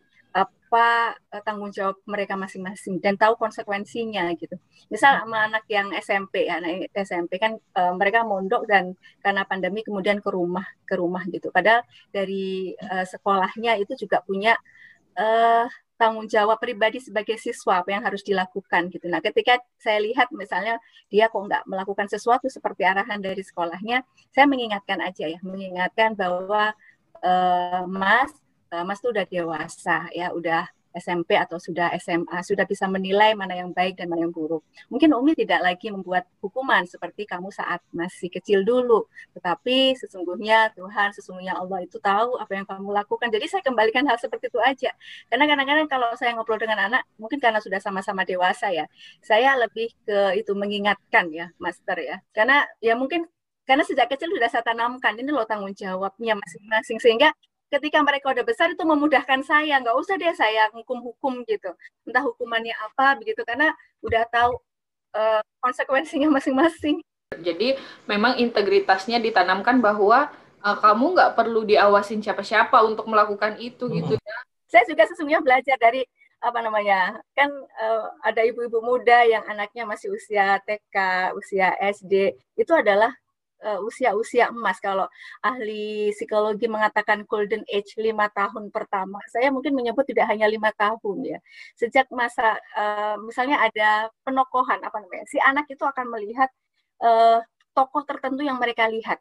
apa 0.46 1.16
uh, 1.16 1.42
tanggung 1.42 1.72
jawab 1.72 1.96
mereka 2.04 2.36
masing-masing 2.36 3.00
dan 3.00 3.16
tahu 3.16 3.34
konsekuensinya 3.40 4.28
gitu. 4.36 4.54
Misal 4.92 5.24
sama 5.24 5.48
anak 5.48 5.64
yang 5.72 5.88
SMP 5.96 6.46
ya, 6.46 6.60
anak 6.60 6.92
SMP 6.92 7.40
kan 7.40 7.56
uh, 7.74 7.92
mereka 7.96 8.22
mondok 8.22 8.68
dan 8.68 8.92
karena 9.24 9.42
pandemi 9.48 9.80
kemudian 9.80 10.20
ke 10.20 10.28
rumah 10.28 10.66
ke 10.84 10.94
rumah 10.94 11.24
gitu. 11.32 11.48
Padahal 11.48 11.82
dari 12.12 12.76
uh, 12.78 13.04
sekolahnya 13.08 13.80
itu 13.80 13.96
juga 13.96 14.20
punya 14.22 14.54
uh, 15.16 15.66
tanggung 15.98 16.30
jawab 16.30 16.62
pribadi 16.62 17.02
sebagai 17.02 17.34
siswa 17.42 17.82
apa 17.82 17.90
yang 17.90 18.06
harus 18.06 18.22
dilakukan 18.22 18.86
gitu. 18.94 19.10
Nah, 19.10 19.18
ketika 19.18 19.58
saya 19.82 19.98
lihat 19.98 20.30
misalnya 20.30 20.78
dia 21.10 21.26
kok 21.26 21.42
nggak 21.42 21.66
melakukan 21.66 22.06
sesuatu 22.06 22.46
seperti 22.46 22.86
arahan 22.86 23.18
dari 23.18 23.42
sekolahnya, 23.42 24.06
saya 24.30 24.46
mengingatkan 24.46 25.02
aja 25.02 25.26
ya, 25.26 25.42
mengingatkan 25.42 26.14
bahwa 26.14 26.70
uh, 27.18 27.82
Mas 27.90 28.30
Mas 28.84 29.00
tuh 29.00 29.10
udah 29.14 29.24
dewasa 29.28 30.08
ya, 30.12 30.32
udah 30.34 30.68
SMP 30.96 31.36
atau 31.36 31.56
sudah 31.60 31.92
SMA, 32.00 32.38
sudah 32.42 32.64
bisa 32.64 32.88
menilai 32.88 33.32
mana 33.36 33.54
yang 33.54 33.70
baik 33.70 33.96
dan 34.00 34.08
mana 34.10 34.26
yang 34.26 34.34
buruk. 34.34 34.64
Mungkin 34.88 35.12
Umi 35.14 35.36
tidak 35.36 35.60
lagi 35.62 35.92
membuat 35.92 36.26
hukuman 36.42 36.84
seperti 36.88 37.24
kamu 37.28 37.52
saat 37.52 37.84
masih 37.94 38.28
kecil 38.32 38.66
dulu, 38.66 39.06
tetapi 39.36 39.94
sesungguhnya 39.94 40.72
Tuhan, 40.74 41.14
sesungguhnya 41.14 41.54
Allah 41.56 41.84
itu 41.84 41.96
tahu 42.00 42.36
apa 42.40 42.52
yang 42.56 42.66
kamu 42.66 42.90
lakukan. 42.90 43.28
Jadi 43.30 43.46
saya 43.48 43.62
kembalikan 43.64 44.04
hal 44.08 44.16
seperti 44.16 44.48
itu 44.48 44.60
aja. 44.60 44.90
Karena 45.30 45.44
kadang-kadang 45.46 45.86
kalau 45.88 46.08
saya 46.18 46.34
ngobrol 46.34 46.60
dengan 46.60 46.90
anak, 46.90 47.02
mungkin 47.20 47.38
karena 47.38 47.62
sudah 47.62 47.78
sama-sama 47.80 48.24
dewasa 48.24 48.72
ya, 48.74 48.84
saya 49.20 49.54
lebih 49.60 49.92
ke 50.04 50.40
itu 50.40 50.52
mengingatkan 50.56 51.30
ya, 51.32 51.52
Master 51.60 51.96
ya. 52.00 52.16
Karena 52.32 52.64
ya 52.82 52.96
mungkin 52.98 53.28
karena 53.68 53.84
sejak 53.84 54.08
kecil 54.08 54.32
sudah 54.32 54.48
saya 54.48 54.64
tanamkan 54.64 55.12
ini 55.20 55.28
loh 55.28 55.44
tanggung 55.44 55.76
jawabnya 55.76 56.32
masing-masing 56.40 56.96
sehingga 57.04 57.28
ketika 57.68 58.00
mereka 58.00 58.32
udah 58.32 58.44
besar 58.44 58.72
itu 58.72 58.84
memudahkan 58.84 59.44
saya. 59.44 59.80
Nggak 59.80 59.96
usah 59.96 60.14
deh 60.16 60.32
saya 60.34 60.68
hukum-hukum 60.72 61.44
gitu. 61.44 61.70
Entah 62.08 62.24
hukumannya 62.24 62.74
apa 62.76 63.16
begitu. 63.20 63.44
Karena 63.44 63.72
udah 64.00 64.24
tahu 64.28 64.56
uh, 65.14 65.40
konsekuensinya 65.60 66.28
masing-masing. 66.32 67.00
Jadi 67.36 67.76
memang 68.08 68.40
integritasnya 68.40 69.20
ditanamkan 69.20 69.78
bahwa 69.84 70.32
uh, 70.64 70.76
kamu 70.80 71.14
nggak 71.14 71.32
perlu 71.36 71.62
diawasin 71.68 72.24
siapa-siapa 72.24 72.80
untuk 72.84 73.04
melakukan 73.06 73.60
itu 73.60 73.86
hmm. 73.86 73.94
gitu 74.02 74.14
ya. 74.16 74.38
Saya 74.68 74.84
juga 74.84 75.08
sesungguhnya 75.08 75.40
belajar 75.40 75.76
dari 75.80 76.04
apa 76.38 76.62
namanya 76.62 77.18
kan 77.34 77.50
uh, 77.82 78.14
ada 78.22 78.46
ibu-ibu 78.46 78.78
muda 78.78 79.26
yang 79.26 79.42
anaknya 79.50 79.82
masih 79.82 80.14
usia 80.14 80.62
TK 80.62 80.96
usia 81.34 81.74
SD 81.82 82.38
itu 82.54 82.72
adalah 82.78 83.10
uh, 83.64 83.80
usia-usia 83.82 84.50
emas. 84.52 84.78
Kalau 84.82 85.06
ahli 85.42 86.10
psikologi 86.14 86.66
mengatakan 86.70 87.24
golden 87.26 87.62
age 87.68 87.94
lima 87.98 88.26
tahun 88.32 88.70
pertama, 88.70 89.18
saya 89.30 89.50
mungkin 89.54 89.74
menyebut 89.74 90.04
tidak 90.06 90.30
hanya 90.30 90.46
lima 90.50 90.70
tahun 90.74 91.16
ya. 91.24 91.38
Sejak 91.78 92.06
masa 92.14 92.58
uh, 92.76 93.16
misalnya 93.22 93.62
ada 93.62 94.10
penokohan 94.26 94.82
apa 94.82 94.96
namanya, 95.02 95.26
si 95.30 95.38
anak 95.42 95.66
itu 95.70 95.82
akan 95.82 96.06
melihat 96.14 96.50
uh, 97.02 97.40
tokoh 97.74 98.02
tertentu 98.06 98.42
yang 98.46 98.58
mereka 98.58 98.86
lihat. 98.90 99.18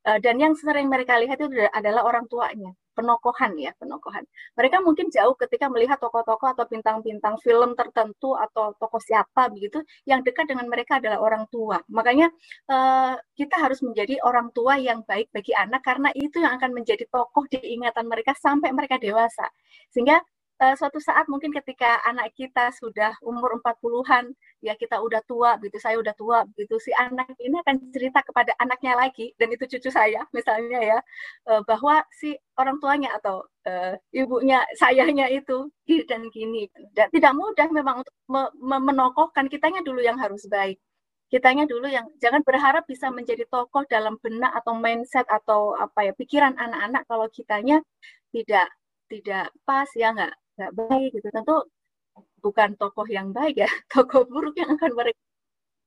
Uh, 0.00 0.16
dan 0.16 0.40
yang 0.40 0.56
sering 0.56 0.88
mereka 0.88 1.20
lihat 1.20 1.36
itu 1.36 1.52
adalah 1.76 2.08
orang 2.08 2.24
tuanya 2.24 2.72
penokohan 3.00 3.56
ya 3.56 3.72
penokohan. 3.80 4.28
Mereka 4.60 4.84
mungkin 4.84 5.08
jauh 5.08 5.32
ketika 5.40 5.72
melihat 5.72 5.96
tokoh-tokoh 5.96 6.52
atau 6.52 6.68
bintang-bintang 6.68 7.40
film 7.40 7.72
tertentu 7.72 8.36
atau 8.36 8.76
tokoh 8.76 9.00
siapa 9.00 9.48
begitu 9.48 9.80
yang 10.04 10.20
dekat 10.20 10.52
dengan 10.52 10.68
mereka 10.68 11.00
adalah 11.00 11.24
orang 11.24 11.48
tua. 11.48 11.80
Makanya 11.88 12.28
uh, 12.68 13.16
kita 13.32 13.56
harus 13.56 13.80
menjadi 13.80 14.20
orang 14.20 14.52
tua 14.52 14.76
yang 14.76 15.00
baik 15.08 15.32
bagi 15.32 15.56
anak 15.56 15.80
karena 15.80 16.12
itu 16.12 16.36
yang 16.44 16.60
akan 16.60 16.76
menjadi 16.76 17.08
tokoh 17.08 17.48
diingatan 17.48 18.04
mereka 18.04 18.36
sampai 18.36 18.68
mereka 18.76 19.00
dewasa. 19.00 19.48
Sehingga 19.88 20.20
uh, 20.60 20.74
suatu 20.76 21.00
saat 21.00 21.24
mungkin 21.32 21.50
ketika 21.56 22.04
anak 22.04 22.36
kita 22.36 22.68
sudah 22.76 23.16
umur 23.24 23.56
40-an, 23.64 24.36
ya 24.60 24.76
kita 24.76 25.00
udah 25.00 25.20
tua 25.24 25.56
gitu, 25.64 25.76
saya 25.80 25.96
udah 26.00 26.14
tua 26.16 26.44
gitu, 26.56 26.76
si 26.76 26.92
anak 26.92 27.32
ini 27.40 27.56
akan 27.64 27.76
cerita 27.92 28.20
kepada 28.24 28.52
anaknya 28.60 28.92
lagi 28.96 29.32
dan 29.40 29.48
itu 29.52 29.64
cucu 29.76 29.90
saya 29.92 30.24
misalnya 30.36 30.78
ya, 30.80 30.98
uh, 31.50 31.60
bahwa 31.64 32.04
si 32.12 32.36
orang 32.60 32.76
tuanya 32.80 33.10
atau 33.16 33.44
uh, 33.66 33.94
ibunya 34.12 34.60
sayanya 34.76 35.26
itu 35.32 35.68
gini 35.88 36.04
dan 36.08 36.22
gini. 36.32 36.62
Dan 36.92 37.08
tidak 37.12 37.32
mudah 37.36 37.68
memang 37.72 38.04
untuk 38.04 38.14
me 38.28 38.42
me 38.60 38.76
menokohkan 38.78 39.48
kitanya 39.48 39.80
dulu 39.84 40.00
yang 40.04 40.16
harus 40.20 40.44
baik. 40.48 40.78
Kitanya 41.30 41.64
dulu 41.64 41.86
yang 41.86 42.10
jangan 42.18 42.42
berharap 42.42 42.84
bisa 42.90 43.06
menjadi 43.08 43.46
tokoh 43.46 43.86
dalam 43.86 44.18
benak 44.18 44.50
atau 44.60 44.74
mindset 44.74 45.24
atau 45.30 45.78
apa 45.78 46.10
ya 46.10 46.12
pikiran 46.18 46.58
anak-anak 46.58 47.02
kalau 47.06 47.26
kitanya 47.30 47.78
tidak 48.34 48.66
tidak 49.10 49.50
pas 49.66 49.86
ya 49.94 50.14
nggak 50.14 50.34
nggak 50.58 50.72
baik 50.74 51.08
gitu 51.14 51.28
tentu 51.34 51.56
bukan 52.40 52.74
tokoh 52.80 53.06
yang 53.06 53.30
baik 53.30 53.62
ya 53.64 53.70
tokoh 53.92 54.24
buruk 54.26 54.56
yang 54.56 54.72
akan 54.74 54.92
mereka 54.96 55.20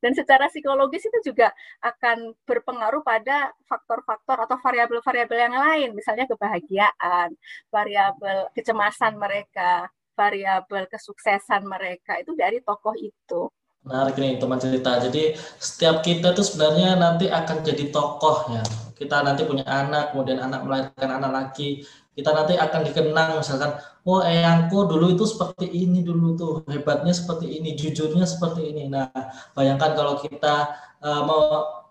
dan 0.03 0.11
secara 0.11 0.51
psikologis 0.51 1.07
itu 1.07 1.31
juga 1.31 1.55
akan 1.79 2.35
berpengaruh 2.43 3.07
pada 3.07 3.55
faktor-faktor 3.63 4.35
atau 4.43 4.59
variabel-variabel 4.59 5.39
yang 5.49 5.55
lain 5.55 5.89
misalnya 5.95 6.27
kebahagiaan 6.27 7.31
variabel 7.71 8.51
kecemasan 8.51 9.15
mereka 9.15 9.87
variabel 10.13 10.85
kesuksesan 10.91 11.65
mereka 11.65 12.19
itu 12.21 12.35
dari 12.37 12.61
tokoh 12.61 12.93
itu 12.99 13.49
Menarik 13.83 14.15
nih 14.15 14.39
teman 14.39 14.55
cerita. 14.63 14.95
Jadi 14.95 15.35
setiap 15.59 15.99
kita 15.99 16.31
tuh 16.31 16.47
sebenarnya 16.47 16.95
nanti 16.95 17.27
akan 17.27 17.67
jadi 17.67 17.91
tokoh 17.91 18.55
ya. 18.55 18.63
Kita 19.03 19.19
nanti 19.19 19.43
punya 19.43 19.67
anak, 19.67 20.15
kemudian 20.15 20.39
anak 20.39 20.63
melahirkan 20.63 21.19
anak 21.19 21.31
lagi 21.31 21.83
kita 22.13 22.29
nanti 22.29 22.53
akan 22.53 22.81
dikenang 22.85 23.41
misalkan 23.41 23.73
oh 24.05 24.21
eyangku 24.21 24.85
dulu 24.85 25.17
itu 25.17 25.25
seperti 25.25 25.65
ini 25.65 26.05
dulu 26.05 26.37
tuh 26.37 26.53
hebatnya 26.69 27.09
seperti 27.09 27.57
ini 27.57 27.73
jujurnya 27.73 28.25
seperti 28.29 28.69
ini. 28.69 28.85
Nah 28.85 29.09
bayangkan 29.57 29.97
kalau 29.97 30.21
kita 30.21 30.77
uh, 31.01 31.21
mau 31.25 31.41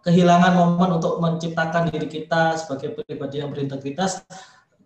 kehilangan 0.06 0.54
momen 0.54 1.02
untuk 1.02 1.18
menciptakan 1.18 1.90
diri 1.90 2.06
kita 2.06 2.54
sebagai 2.58 2.94
pribadi 3.02 3.42
yang 3.42 3.50
berintegritas 3.50 4.22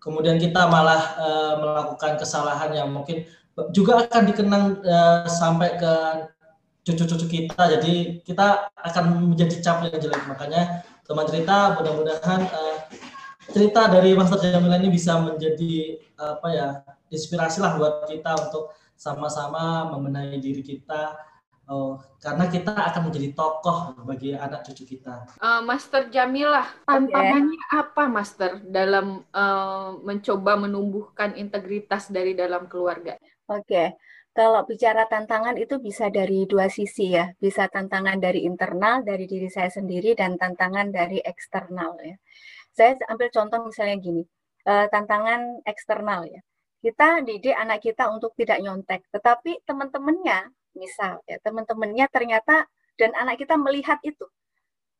kemudian 0.01 0.41
kita 0.41 0.65
malah 0.69 1.01
uh, 1.21 1.53
melakukan 1.61 2.17
kesalahan 2.17 2.73
yang 2.73 2.89
mungkin 2.89 3.25
juga 3.73 4.05
akan 4.05 4.23
dikenang 4.29 4.63
uh, 4.85 5.25
sampai 5.29 5.77
ke 5.77 5.93
cucu-cucu 6.87 7.25
kita. 7.27 7.77
Jadi 7.77 8.23
kita 8.23 8.71
akan 8.73 9.35
menjadi 9.35 9.59
cap 9.59 9.83
yang 9.83 9.99
jelek. 9.99 10.23
Makanya 10.29 10.87
teman 11.07 11.25
cerita 11.25 11.79
mudah-mudahan 11.79 12.41
uh, 12.51 12.77
cerita 13.49 13.87
dari 13.87 14.11
Master 14.11 14.43
Jamila 14.43 14.75
ini 14.75 14.91
bisa 14.91 15.15
menjadi 15.23 16.03
apa 16.19 16.47
ya 16.51 16.67
inspirasi 17.07 17.63
lah 17.63 17.79
buat 17.79 18.05
kita 18.11 18.35
untuk 18.47 18.75
sama-sama 18.99 19.87
membenahi 19.95 20.35
diri 20.43 20.59
kita 20.59 21.15
Oh, 21.67 21.99
karena 22.23 22.47
kita 22.47 22.71
akan 22.71 23.11
menjadi 23.11 23.35
tokoh 23.35 23.99
bagi 24.07 24.31
anak 24.31 24.63
cucu 24.63 24.95
kita. 24.95 25.27
Uh, 25.43 25.59
Master 25.67 26.07
Jamilah, 26.07 26.63
tantangannya 26.87 27.59
okay. 27.59 27.79
apa, 27.83 28.03
Master, 28.07 28.51
dalam 28.63 29.27
uh, 29.35 29.99
mencoba 29.99 30.55
menumbuhkan 30.55 31.35
integritas 31.35 32.07
dari 32.07 32.39
dalam 32.39 32.71
keluarga? 32.71 33.19
Oke, 33.51 33.67
okay. 33.67 33.87
Kalau 34.37 34.61
bicara 34.69 35.09
tantangan 35.09 35.57
itu 35.57 35.81
bisa 35.81 36.13
dari 36.13 36.45
dua 36.45 36.69
sisi 36.69 37.09
ya, 37.17 37.33
bisa 37.41 37.65
tantangan 37.73 38.21
dari 38.21 38.45
internal 38.45 39.01
dari 39.01 39.25
diri 39.25 39.49
saya 39.49 39.73
sendiri 39.73 40.13
dan 40.13 40.37
tantangan 40.37 40.93
dari 40.93 41.17
eksternal 41.25 41.97
ya. 42.05 42.13
Saya 42.69 43.01
ambil 43.09 43.33
contoh 43.33 43.65
misalnya 43.65 43.97
gini, 43.97 44.21
uh, 44.69 44.85
tantangan 44.93 45.65
eksternal 45.65 46.29
ya. 46.29 46.45
Kita 46.77 47.25
didik 47.25 47.57
anak 47.57 47.81
kita 47.81 48.13
untuk 48.13 48.37
tidak 48.37 48.61
nyontek, 48.61 49.09
tetapi 49.09 49.65
teman-temannya, 49.65 50.53
misal 50.77 51.17
ya 51.25 51.41
teman-temannya 51.41 52.05
ternyata 52.13 52.69
dan 52.93 53.17
anak 53.17 53.41
kita 53.41 53.57
melihat 53.57 53.97
itu, 54.05 54.29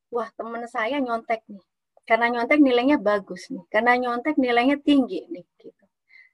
wah 0.09 0.33
teman 0.33 0.65
saya 0.65 0.97
nyontek 0.97 1.45
nih, 1.45 1.61
karena 2.09 2.33
nyontek 2.33 2.57
nilainya 2.57 2.97
bagus 2.97 3.53
nih, 3.53 3.61
karena 3.69 3.93
nyontek 4.01 4.33
nilainya 4.41 4.81
tinggi 4.81 5.29
nih, 5.29 5.45
gitu. 5.61 5.85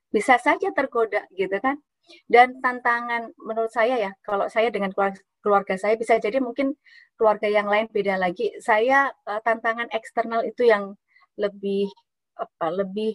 Bisa 0.07 0.39
saja 0.39 0.71
tergoda 0.71 1.27
gitu 1.35 1.59
kan. 1.59 1.75
Dan 2.27 2.59
tantangan 2.63 3.31
menurut 3.39 3.71
saya 3.71 3.95
ya, 3.99 4.11
kalau 4.25 4.47
saya 4.51 4.69
dengan 4.69 4.91
keluarga, 5.43 5.75
saya 5.79 5.95
bisa 5.99 6.19
jadi 6.19 6.39
mungkin 6.43 6.75
keluarga 7.17 7.47
yang 7.47 7.67
lain 7.67 7.87
beda 7.91 8.15
lagi. 8.19 8.51
Saya 8.59 9.11
uh, 9.27 9.41
tantangan 9.43 9.89
eksternal 9.91 10.43
itu 10.47 10.67
yang 10.67 10.95
lebih 11.39 11.89
apa 12.37 12.67
lebih 12.73 13.13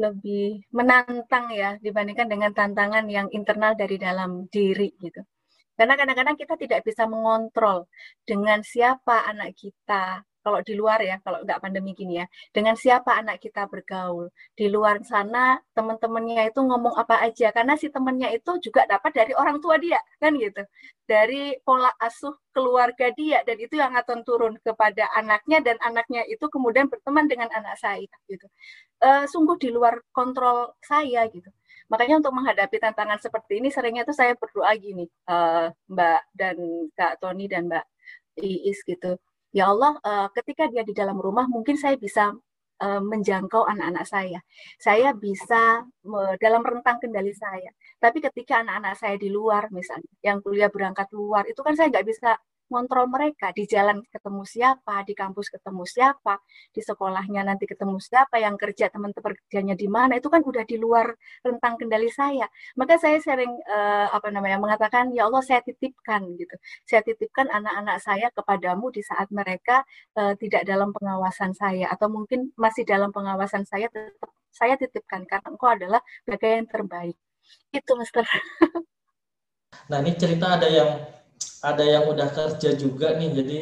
lebih 0.00 0.64
menantang 0.72 1.52
ya 1.52 1.76
dibandingkan 1.84 2.28
dengan 2.28 2.50
tantangan 2.56 3.04
yang 3.12 3.28
internal 3.32 3.76
dari 3.76 3.96
dalam 4.00 4.48
diri 4.48 4.88
gitu. 4.96 5.20
Karena 5.76 5.96
kadang-kadang 5.96 6.36
kita 6.36 6.54
tidak 6.60 6.80
bisa 6.84 7.04
mengontrol 7.08 7.88
dengan 8.28 8.60
siapa 8.64 9.24
anak 9.28 9.56
kita 9.56 10.24
kalau 10.44 10.60
di 10.66 10.74
luar 10.74 10.98
ya, 11.00 11.16
kalau 11.24 11.38
nggak 11.46 11.60
pandemi 11.62 11.94
gini 11.94 12.20
ya, 12.20 12.26
dengan 12.54 12.74
siapa 12.74 13.14
anak 13.20 13.38
kita 13.38 13.70
bergaul. 13.70 14.28
Di 14.58 14.66
luar 14.68 15.00
sana 15.06 15.58
teman-temannya 15.72 16.50
itu 16.50 16.60
ngomong 16.60 16.94
apa 16.98 17.22
aja, 17.22 17.54
karena 17.56 17.74
si 17.78 17.88
temannya 17.88 18.28
itu 18.36 18.50
juga 18.58 18.84
dapat 18.90 19.12
dari 19.14 19.32
orang 19.38 19.62
tua 19.62 19.78
dia, 19.78 19.98
kan 20.20 20.34
gitu. 20.36 20.62
Dari 21.06 21.56
pola 21.66 21.90
asuh 22.02 22.34
keluarga 22.54 23.10
dia, 23.14 23.40
dan 23.46 23.56
itu 23.58 23.74
yang 23.78 23.94
akan 23.94 24.26
turun 24.26 24.54
kepada 24.60 25.08
anaknya, 25.14 25.58
dan 25.62 25.76
anaknya 25.80 26.22
itu 26.26 26.44
kemudian 26.50 26.86
berteman 26.90 27.26
dengan 27.30 27.48
anak 27.54 27.78
saya, 27.78 28.10
gitu. 28.30 28.46
E, 29.02 29.08
sungguh 29.30 29.56
di 29.62 29.68
luar 29.70 29.98
kontrol 30.14 30.74
saya, 30.82 31.26
gitu. 31.30 31.50
Makanya 31.92 32.24
untuk 32.24 32.32
menghadapi 32.32 32.76
tantangan 32.80 33.20
seperti 33.20 33.60
ini 33.60 33.68
seringnya 33.68 34.08
tuh 34.08 34.16
saya 34.16 34.32
berdoa 34.32 34.72
gini, 34.80 35.04
uh, 35.28 35.68
Mbak 35.92 36.22
dan 36.32 36.56
Kak 36.96 37.20
Tony 37.20 37.44
dan 37.52 37.68
Mbak 37.68 37.84
Iis 38.40 38.80
gitu. 38.88 39.20
Ya 39.52 39.68
Allah, 39.68 39.92
uh, 40.00 40.28
ketika 40.32 40.68
dia 40.72 40.82
di 40.82 40.96
dalam 40.96 41.20
rumah 41.20 41.44
mungkin 41.44 41.76
saya 41.76 41.96
bisa 42.00 42.32
uh, 42.80 43.00
menjangkau 43.04 43.68
anak-anak 43.68 44.04
saya. 44.08 44.40
Saya 44.80 45.12
bisa 45.12 45.86
dalam 46.42 46.62
rentang 46.66 46.98
kendali 46.98 47.30
saya. 47.36 47.70
Tapi 48.02 48.18
ketika 48.18 48.64
anak-anak 48.64 48.94
saya 48.98 49.14
di 49.20 49.28
luar 49.30 49.70
misalnya, 49.70 50.10
yang 50.24 50.42
kuliah 50.42 50.72
berangkat 50.72 51.08
luar, 51.14 51.46
itu 51.46 51.60
kan 51.62 51.78
saya 51.78 51.92
nggak 51.92 52.06
bisa 52.08 52.34
ngontrol 52.72 53.06
mereka 53.12 53.52
di 53.52 53.68
jalan 53.68 54.00
ketemu 54.08 54.42
siapa, 54.48 55.04
di 55.04 55.12
kampus 55.12 55.52
ketemu 55.52 55.84
siapa, 55.84 56.40
di 56.72 56.80
sekolahnya 56.80 57.44
nanti 57.44 57.68
ketemu 57.68 58.00
siapa, 58.00 58.40
yang 58.40 58.56
kerja 58.56 58.88
teman-teman 58.88 59.36
kerjanya 59.44 59.76
di 59.76 59.88
mana, 59.92 60.16
itu 60.16 60.32
kan 60.32 60.40
udah 60.40 60.64
di 60.64 60.80
luar 60.80 61.12
rentang 61.44 61.76
kendali 61.76 62.08
saya. 62.08 62.48
Maka 62.80 62.96
saya 62.96 63.20
sering 63.20 63.52
uh, 63.68 64.08
apa 64.08 64.32
namanya 64.32 64.56
mengatakan 64.56 65.12
ya 65.12 65.28
Allah 65.28 65.44
saya 65.44 65.60
titipkan 65.60 66.24
gitu. 66.40 66.56
Saya 66.88 67.04
titipkan 67.04 67.52
anak-anak 67.52 68.00
saya 68.00 68.32
kepadamu 68.32 68.88
di 68.88 69.04
saat 69.04 69.28
mereka 69.28 69.84
uh, 70.16 70.32
tidak 70.40 70.64
dalam 70.64 70.96
pengawasan 70.96 71.52
saya 71.52 71.92
atau 71.92 72.08
mungkin 72.08 72.48
masih 72.56 72.88
dalam 72.88 73.12
pengawasan 73.12 73.68
saya 73.68 73.92
tetap 73.92 74.32
saya 74.52 74.76
titipkan 74.80 75.28
karena 75.28 75.48
engkau 75.52 75.68
adalah 75.68 76.00
bagian 76.24 76.64
terbaik. 76.64 77.16
Itu 77.74 77.98
Mister. 77.98 78.24
Nah, 79.88 79.98
ini 80.04 80.12
cerita 80.20 80.60
ada 80.60 80.68
yang 80.68 81.00
ada 81.62 81.84
yang 81.86 82.10
udah 82.10 82.28
kerja 82.34 82.74
juga 82.74 83.14
nih 83.14 83.30
jadi 83.32 83.60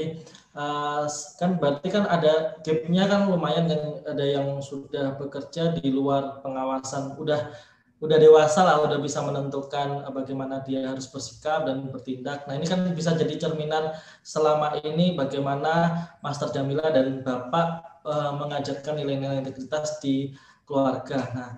uh, 0.56 1.04
kan 1.36 1.60
berarti 1.60 1.88
kan 1.92 2.04
ada 2.08 2.56
gapnya 2.64 3.04
kan 3.06 3.28
lumayan 3.28 3.68
kan 3.68 3.80
ada 4.08 4.24
yang 4.24 4.58
sudah 4.64 5.14
bekerja 5.20 5.76
di 5.76 5.92
luar 5.92 6.40
pengawasan 6.40 7.14
udah 7.20 7.52
udah 8.00 8.16
dewasa 8.16 8.64
lah 8.64 8.80
udah 8.80 8.96
bisa 8.96 9.20
menentukan 9.20 10.08
bagaimana 10.16 10.64
dia 10.64 10.88
harus 10.88 11.04
bersikap 11.04 11.68
dan 11.68 11.84
bertindak. 11.92 12.48
Nah 12.48 12.56
ini 12.56 12.64
kan 12.64 12.80
bisa 12.96 13.12
jadi 13.12 13.36
cerminan 13.36 13.92
selama 14.24 14.80
ini 14.80 15.12
bagaimana 15.12 16.08
Master 16.24 16.48
Jamila 16.48 16.88
dan 16.88 17.20
Bapak 17.20 18.00
uh, 18.08 18.32
mengajarkan 18.40 18.96
nilai-nilai 18.96 19.44
integritas 19.44 20.00
di 20.00 20.32
keluarga. 20.64 21.28
Nah 21.36 21.50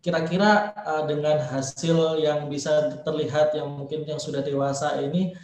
kira-kira 0.00 0.72
uh, 0.80 1.04
dengan 1.04 1.36
hasil 1.44 2.24
yang 2.24 2.48
bisa 2.48 3.04
terlihat 3.04 3.52
yang 3.52 3.68
mungkin 3.68 4.08
yang 4.08 4.18
sudah 4.18 4.40
dewasa 4.40 4.96
ini 4.96 5.36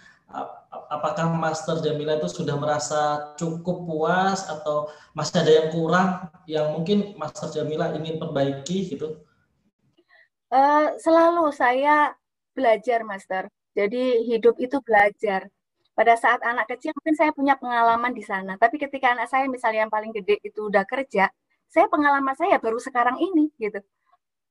apakah 0.89 1.33
Master 1.33 1.81
Jamila 1.81 2.17
itu 2.17 2.29
sudah 2.29 2.57
merasa 2.57 3.33
cukup 3.41 3.89
puas 3.89 4.45
atau 4.45 4.93
masih 5.17 5.41
ada 5.41 5.53
yang 5.53 5.69
kurang 5.73 6.09
yang 6.45 6.67
mungkin 6.77 7.17
Master 7.17 7.49
Jamila 7.49 7.93
ingin 7.97 8.21
perbaiki 8.21 8.93
gitu? 8.93 9.25
Uh, 10.49 10.97
selalu 11.01 11.53
saya 11.53 12.17
belajar, 12.57 13.05
Master. 13.05 13.53
Jadi 13.77 14.25
hidup 14.25 14.57
itu 14.61 14.81
belajar. 14.81 15.49
Pada 15.93 16.15
saat 16.15 16.39
anak 16.47 16.71
kecil 16.71 16.95
mungkin 16.95 17.17
saya 17.19 17.35
punya 17.35 17.59
pengalaman 17.59 18.15
di 18.15 18.23
sana, 18.23 18.55
tapi 18.55 18.79
ketika 18.79 19.19
anak 19.19 19.27
saya 19.27 19.51
misalnya 19.51 19.83
yang 19.83 19.93
paling 19.93 20.15
gede 20.15 20.39
itu 20.47 20.71
udah 20.71 20.87
kerja, 20.87 21.27
saya 21.67 21.87
pengalaman 21.91 22.39
saya 22.39 22.55
baru 22.63 22.79
sekarang 22.79 23.19
ini 23.19 23.51
gitu, 23.59 23.83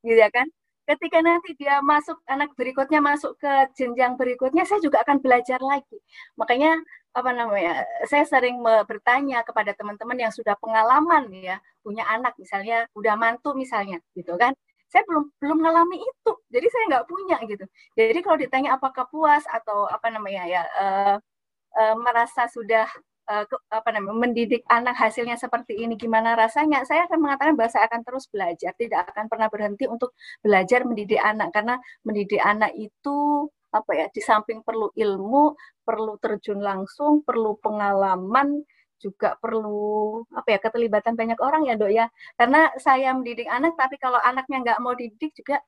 gitu 0.04 0.20
ya 0.20 0.28
kan? 0.28 0.44
Ketika 0.88 1.20
nanti 1.20 1.52
dia 1.60 1.84
masuk 1.84 2.16
anak 2.32 2.56
berikutnya 2.56 3.04
masuk 3.04 3.36
ke 3.36 3.52
jenjang 3.76 4.16
berikutnya 4.16 4.64
saya 4.64 4.80
juga 4.80 5.04
akan 5.04 5.20
belajar 5.20 5.60
lagi. 5.60 6.00
Makanya 6.40 6.80
apa 7.12 7.32
namanya 7.36 7.84
saya 8.08 8.24
sering 8.24 8.64
bertanya 8.64 9.44
kepada 9.44 9.76
teman-teman 9.76 10.18
yang 10.18 10.32
sudah 10.32 10.56
pengalaman 10.64 11.28
ya 11.34 11.60
punya 11.84 12.08
anak 12.08 12.38
misalnya 12.40 12.88
udah 12.96 13.16
mantu 13.20 13.52
misalnya 13.52 14.00
gitu 14.16 14.34
kan. 14.40 14.56
Saya 14.88 15.04
belum 15.04 15.28
belum 15.44 15.58
mengalami 15.60 16.00
itu 16.00 16.32
jadi 16.48 16.68
saya 16.72 16.84
nggak 16.96 17.08
punya 17.12 17.38
gitu. 17.44 17.66
Jadi 18.00 18.20
kalau 18.24 18.38
ditanya 18.40 18.70
apakah 18.80 19.06
puas 19.12 19.44
atau 19.52 19.92
apa 19.92 20.08
namanya 20.08 20.44
ya 20.48 20.64
uh, 20.80 21.16
uh, 21.76 21.96
merasa 22.00 22.48
sudah 22.48 22.88
uh, 23.28 23.46
apa 23.70 23.90
namanya 23.94 24.18
mendidik 24.18 24.64
anak 24.72 24.96
hasilnya 24.96 25.36
seperti 25.36 25.78
ini 25.78 26.00
gimana 26.00 26.34
rasanya 26.34 26.84
saya 26.88 27.06
akan 27.08 27.20
mengatakan 27.20 27.54
bahwa 27.60 27.70
saya 27.72 27.86
akan 27.92 28.02
terus 28.08 28.26
belajar 28.32 28.72
tidak 28.80 29.08
akan 29.14 29.26
pernah 29.32 29.48
berhenti 29.52 29.86
untuk 29.86 30.16
belajar 30.42 30.88
mendidik 30.88 31.20
anak 31.22 31.52
karena 31.52 31.76
mendidik 32.08 32.42
anak 32.42 32.72
itu 32.76 33.48
apa 33.68 33.92
ya 33.94 34.06
di 34.10 34.22
samping 34.24 34.64
perlu 34.64 34.90
ilmu 34.96 35.54
perlu 35.84 36.16
terjun 36.24 36.64
langsung 36.64 37.22
perlu 37.28 37.60
pengalaman 37.60 38.64
juga 38.98 39.38
perlu 39.38 40.26
apa 40.34 40.58
ya 40.58 40.60
keterlibatan 40.60 41.14
banyak 41.14 41.38
orang 41.38 41.70
ya 41.70 41.78
dok 41.78 41.92
ya. 41.94 42.06
Karena 42.34 42.74
saya 42.82 43.14
mendidik 43.14 43.46
anak 43.46 43.78
tapi 43.78 43.96
kalau 44.02 44.18
anaknya 44.18 44.58
nggak 44.66 44.80
mau 44.82 44.98
dididik 44.98 45.32
juga 45.38 45.62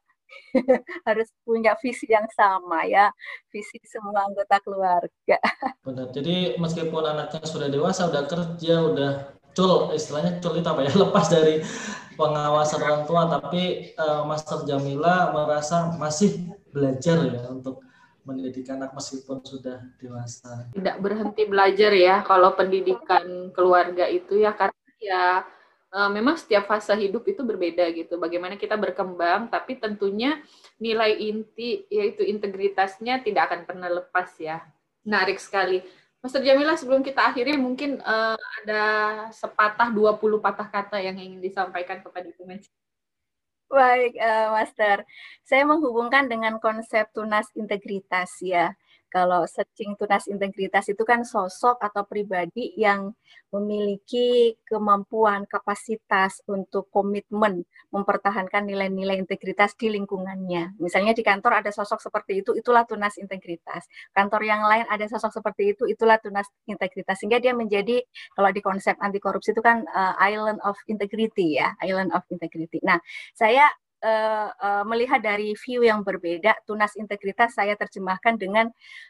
harus 1.08 1.30
punya 1.44 1.76
visi 1.80 2.10
yang 2.10 2.28
sama 2.34 2.86
ya, 2.86 3.12
visi 3.50 3.78
semua 3.86 4.26
anggota 4.26 4.58
keluarga. 4.62 5.38
Benar. 5.88 6.12
Jadi 6.14 6.58
meskipun 6.58 7.04
anaknya 7.06 7.44
sudah 7.46 7.68
dewasa, 7.70 8.10
udah 8.10 8.24
kerja, 8.26 8.76
udah 8.84 9.12
cul, 9.54 9.92
istilahnya 9.94 10.38
cul 10.40 10.58
itu 10.58 10.68
apa 10.70 10.82
ya, 10.86 10.92
lepas 11.06 11.26
dari 11.30 11.62
pengawasan 12.20 12.80
orang 12.84 13.04
tua, 13.08 13.22
tapi 13.32 13.96
uh, 13.96 14.28
Master 14.28 14.68
Jamila 14.68 15.32
merasa 15.32 15.96
masih 15.96 16.52
belajar 16.70 17.24
ya 17.26 17.48
untuk 17.50 17.82
mendidik 18.28 18.70
anak 18.70 18.94
meskipun 18.94 19.42
sudah 19.42 19.82
dewasa. 19.98 20.70
Tidak 20.76 21.02
berhenti 21.02 21.50
belajar 21.50 21.92
ya 21.96 22.22
kalau 22.22 22.54
pendidikan 22.54 23.50
keluarga 23.56 24.06
itu 24.06 24.38
ya 24.38 24.54
karena 24.54 24.94
ya 25.00 25.24
uh, 25.94 26.10
memang 26.10 26.38
setiap 26.38 26.70
fase 26.70 26.94
hidup 26.98 27.26
itu 27.26 27.42
berbeda 27.42 27.86
gitu. 27.94 28.18
Bagaimana 28.22 28.56
kita 28.56 28.78
berkembang, 28.78 29.50
tapi 29.50 29.78
tentunya 29.78 30.42
nilai 30.78 31.18
inti 31.18 31.86
yaitu 31.90 32.26
integritasnya 32.26 33.22
tidak 33.26 33.52
akan 33.52 33.62
pernah 33.66 33.90
lepas 33.90 34.30
ya. 34.38 34.62
Menarik 35.06 35.42
sekali. 35.42 35.82
Master 36.20 36.44
Jamila 36.44 36.76
sebelum 36.76 37.00
kita 37.00 37.32
akhiri 37.32 37.56
mungkin 37.56 38.04
uh, 38.04 38.36
ada 38.36 38.84
sepatah 39.32 39.88
20 39.88 40.20
patah 40.44 40.68
kata 40.68 41.00
yang 41.00 41.16
ingin 41.16 41.40
disampaikan 41.40 42.04
kepada 42.04 42.28
teman 42.36 42.60
Baik, 43.70 44.18
uh, 44.18 44.58
Master. 44.58 45.06
Saya 45.46 45.64
menghubungkan 45.64 46.26
dengan 46.26 46.58
konsep 46.58 47.08
tunas 47.14 47.48
integritas 47.54 48.42
ya. 48.42 48.74
Kalau 49.10 49.44
searching 49.50 49.98
tunas 49.98 50.30
integritas 50.30 50.86
itu 50.88 51.02
kan 51.02 51.26
sosok 51.26 51.82
atau 51.82 52.06
pribadi 52.06 52.78
yang 52.78 53.12
memiliki 53.50 54.54
kemampuan, 54.70 55.50
kapasitas 55.50 56.46
untuk 56.46 56.94
komitmen 56.94 57.66
mempertahankan 57.90 58.70
nilai-nilai 58.70 59.18
integritas 59.18 59.74
di 59.74 59.90
lingkungannya. 59.90 60.78
Misalnya 60.78 61.18
di 61.18 61.26
kantor 61.26 61.66
ada 61.66 61.74
sosok 61.74 61.98
seperti 61.98 62.46
itu, 62.46 62.54
itulah 62.54 62.86
tunas 62.86 63.18
integritas. 63.18 63.90
Kantor 64.14 64.46
yang 64.46 64.62
lain 64.62 64.86
ada 64.86 65.06
sosok 65.10 65.42
seperti 65.42 65.74
itu, 65.74 65.90
itulah 65.90 66.22
tunas 66.22 66.46
integritas. 66.70 67.18
Sehingga 67.18 67.42
dia 67.42 67.58
menjadi 67.58 68.06
kalau 68.38 68.54
di 68.54 68.62
konsep 68.62 68.94
anti 69.02 69.18
korupsi 69.18 69.58
itu 69.58 69.66
kan 69.66 69.82
uh, 69.90 70.14
island 70.22 70.62
of 70.62 70.78
integrity 70.86 71.58
ya, 71.58 71.74
island 71.82 72.14
of 72.14 72.22
integrity. 72.30 72.78
Nah, 72.86 73.02
saya 73.34 73.66
uh, 74.04 74.50
uh, 74.52 74.84
melihat 74.88 75.20
dari 75.20 75.54
view 75.56 75.84
yang 75.84 76.04
berbeda, 76.04 76.56
tunas 76.64 76.96
integritas 76.96 77.56
saya 77.56 77.76
terjemahkan 77.76 78.36
dengan 78.40 78.68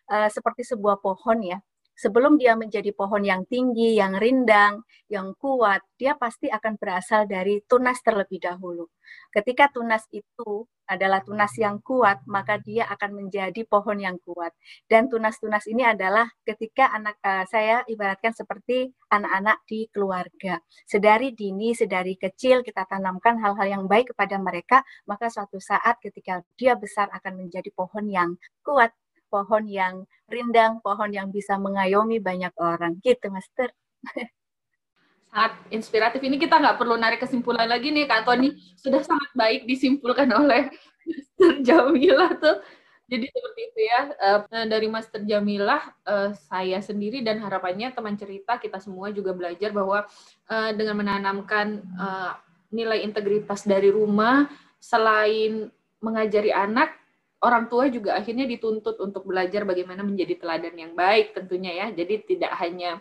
uh, 0.09 0.29
seperti 0.29 0.65
sebuah 0.65 1.01
pohon 1.01 1.39
ya. 1.45 1.57
Sebelum 1.99 2.39
dia 2.39 2.55
menjadi 2.55 2.95
pohon 2.95 3.27
yang 3.27 3.43
tinggi, 3.43 3.99
yang 3.99 4.15
rindang, 4.15 4.87
yang 5.11 5.35
kuat, 5.35 5.83
dia 5.99 6.15
pasti 6.15 6.47
akan 6.47 6.79
berasal 6.79 7.27
dari 7.27 7.59
tunas 7.67 7.99
terlebih 7.99 8.39
dahulu. 8.39 8.87
Ketika 9.35 9.67
tunas 9.67 10.07
itu 10.15 10.63
adalah 10.87 11.19
tunas 11.21 11.51
yang 11.59 11.83
kuat, 11.83 12.23
maka 12.25 12.55
dia 12.57 12.87
akan 12.87 13.25
menjadi 13.25 13.61
pohon 13.67 13.99
yang 13.99 14.15
kuat. 14.23 14.55
Dan 14.87 15.11
tunas-tunas 15.11 15.67
ini 15.67 15.83
adalah 15.85 16.25
ketika 16.47 16.89
anak 16.89 17.19
uh, 17.21 17.45
saya 17.45 17.83
ibaratkan 17.85 18.31
seperti 18.31 18.89
anak-anak 19.11 19.59
di 19.67 19.85
keluarga. 19.91 20.57
Sedari 20.87 21.35
dini, 21.35 21.75
sedari 21.77 22.15
kecil 22.15 22.63
kita 22.63 22.87
tanamkan 22.89 23.37
hal-hal 23.43 23.67
yang 23.67 23.83
baik 23.85 24.15
kepada 24.15 24.39
mereka, 24.41 24.81
maka 25.05 25.27
suatu 25.29 25.61
saat 25.61 25.99
ketika 26.01 26.41
dia 26.55 26.73
besar 26.73 27.11
akan 27.13 27.45
menjadi 27.45 27.69
pohon 27.75 28.09
yang 28.09 28.39
kuat, 28.65 28.89
pohon 29.29 29.63
yang 29.69 30.03
rindang, 30.27 30.81
pohon 30.81 31.13
yang 31.13 31.29
bisa 31.29 31.55
mengayomi 31.55 32.17
banyak 32.19 32.51
orang. 32.57 32.97
Gitu, 32.99 33.29
Master. 33.29 33.69
sangat 35.29 35.53
inspiratif. 35.69 36.19
Ini 36.25 36.41
kita 36.41 36.57
nggak 36.57 36.81
perlu 36.81 36.97
narik 36.97 37.21
kesimpulan 37.21 37.69
lagi 37.69 37.93
nih, 37.93 38.09
Kak 38.09 38.25
Tony. 38.25 38.57
Sudah 38.73 39.05
sangat 39.05 39.29
baik 39.37 39.69
disimpulkan 39.69 40.25
oleh 40.33 40.73
Master 41.05 41.61
Jamila 41.61 42.33
tuh. 42.35 42.59
Jadi 43.09 43.25
seperti 43.25 43.61
itu 43.73 43.79
ya. 43.89 44.01
Uh, 44.21 44.65
dari 44.69 44.85
Master 44.85 45.21
Jamila, 45.25 45.81
uh, 46.05 46.29
saya 46.49 46.77
sendiri 46.81 47.25
dan 47.25 47.41
harapannya 47.41 47.89
teman 47.89 48.13
cerita 48.13 48.61
kita 48.61 48.77
semua 48.77 49.09
juga 49.09 49.33
belajar 49.33 49.73
bahwa 49.73 50.05
uh, 50.49 50.71
dengan 50.77 50.95
menanamkan 51.01 51.81
nilai 52.69 53.01
integritas 53.01 53.65
dari 53.65 53.89
rumah, 53.89 54.45
selain 54.77 55.73
mengajari 55.99 56.53
anak, 56.53 56.98
orang 57.39 57.71
tua 57.71 57.87
juga 57.87 58.19
akhirnya 58.19 58.43
dituntut 58.43 58.99
untuk 58.99 59.23
belajar 59.23 59.63
bagaimana 59.63 60.03
menjadi 60.03 60.35
teladan 60.39 60.75
yang 60.75 60.91
baik 60.95 61.31
tentunya 61.35 61.71
ya. 61.85 61.87
Jadi 61.91 62.13
tidak 62.35 62.51
hanya 62.59 62.99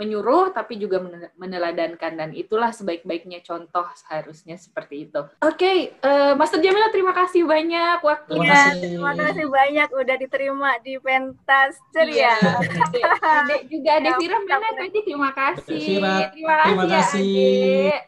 menyuruh 0.00 0.56
tapi 0.56 0.80
juga 0.80 1.04
meneladankan 1.36 2.12
dan 2.16 2.30
itulah 2.32 2.72
sebaik-baiknya 2.72 3.44
contoh 3.44 3.84
seharusnya 3.92 4.56
seperti 4.56 5.12
itu. 5.12 5.20
Oke, 5.44 5.60
okay, 5.60 5.78
uh, 6.00 6.32
Master 6.40 6.64
Jamila 6.64 6.88
terima 6.88 7.12
kasih 7.12 7.44
banyak 7.44 8.00
waktunya. 8.00 8.40
Terima 8.40 8.56
kasih, 8.64 8.88
terima 8.96 9.12
kasih 9.12 9.46
banyak 9.52 9.88
udah 9.92 10.16
diterima 10.16 10.70
di 10.80 10.94
pentas 10.96 11.76
ceria. 11.92 12.32
Iya. 12.40 13.60
juga 13.68 13.90
ada 14.00 14.10
Vira 14.16 14.38
mana 14.40 14.68
tadi 14.72 14.98
terima 15.04 15.30
kasih. 15.36 15.84
Terima 15.84 16.10
kasih. 16.32 16.42
Terima 16.64 16.86
kasih. 16.88 17.92
Ya, 17.92 18.00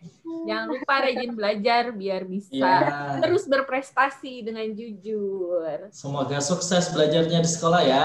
Jangan 0.49 0.67
lupa 0.73 0.95
rajin 1.05 1.33
belajar 1.37 1.83
biar 1.93 2.23
bisa 2.25 2.57
ya. 2.57 3.21
terus 3.21 3.45
berprestasi 3.45 4.41
dengan 4.41 4.65
jujur. 4.73 5.93
Semoga 5.93 6.41
sukses 6.41 6.89
belajarnya 6.89 7.45
di 7.45 7.51
sekolah 7.53 7.83
ya. 7.85 8.05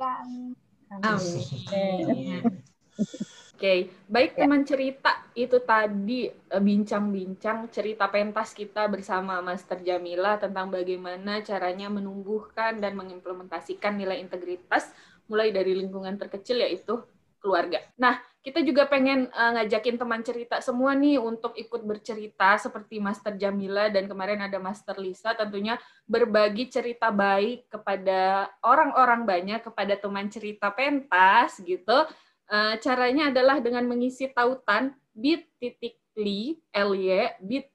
Amin. 0.00 0.56
Amin. 1.04 2.56
Oke, 3.00 3.60
okay. 3.60 3.80
baik 4.08 4.40
ya. 4.40 4.48
teman 4.48 4.64
cerita 4.64 5.12
itu 5.36 5.60
tadi 5.60 6.32
eh, 6.32 6.62
bincang-bincang 6.64 7.68
cerita 7.68 8.08
pentas 8.08 8.56
kita 8.56 8.88
bersama 8.88 9.36
Master 9.44 9.84
Jamila 9.84 10.40
tentang 10.40 10.72
bagaimana 10.72 11.44
caranya 11.44 11.92
menumbuhkan 11.92 12.80
dan 12.80 12.96
mengimplementasikan 12.96 14.00
nilai 14.00 14.16
integritas 14.16 14.88
mulai 15.28 15.52
dari 15.52 15.76
lingkungan 15.76 16.16
terkecil 16.16 16.64
yaitu 16.64 17.04
keluarga. 17.40 17.84
Nah, 18.00 18.20
kita 18.40 18.64
juga 18.64 18.88
pengen 18.88 19.28
uh, 19.28 19.50
ngajakin 19.60 20.00
teman 20.00 20.24
cerita 20.24 20.64
semua 20.64 20.96
nih 20.96 21.20
untuk 21.20 21.52
ikut 21.60 21.84
bercerita 21.84 22.56
seperti 22.56 22.96
Master 22.96 23.36
Jamila 23.36 23.92
dan 23.92 24.08
kemarin 24.08 24.40
ada 24.40 24.56
Master 24.56 24.96
Lisa 24.96 25.36
tentunya 25.36 25.76
berbagi 26.08 26.72
cerita 26.72 27.12
baik 27.12 27.68
kepada 27.68 28.48
orang-orang 28.64 29.28
banyak 29.28 29.60
kepada 29.60 29.92
teman 30.00 30.32
cerita 30.32 30.72
pentas 30.72 31.60
gitu 31.60 32.08
Uh, 32.50 32.74
caranya 32.82 33.30
adalah 33.30 33.62
dengan 33.62 33.86
mengisi 33.86 34.26
tautan 34.34 34.90
bit 35.14 35.46
titik 35.62 36.02
li 36.18 36.58
ly 36.74 37.30
bit 37.38 37.70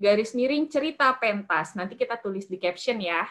garis 0.00 0.34
miring 0.34 0.66
cerita 0.66 1.14
pentas. 1.14 1.78
Nanti 1.78 1.94
kita 1.94 2.18
tulis 2.18 2.50
di 2.50 2.58
caption 2.58 2.98
ya. 2.98 3.28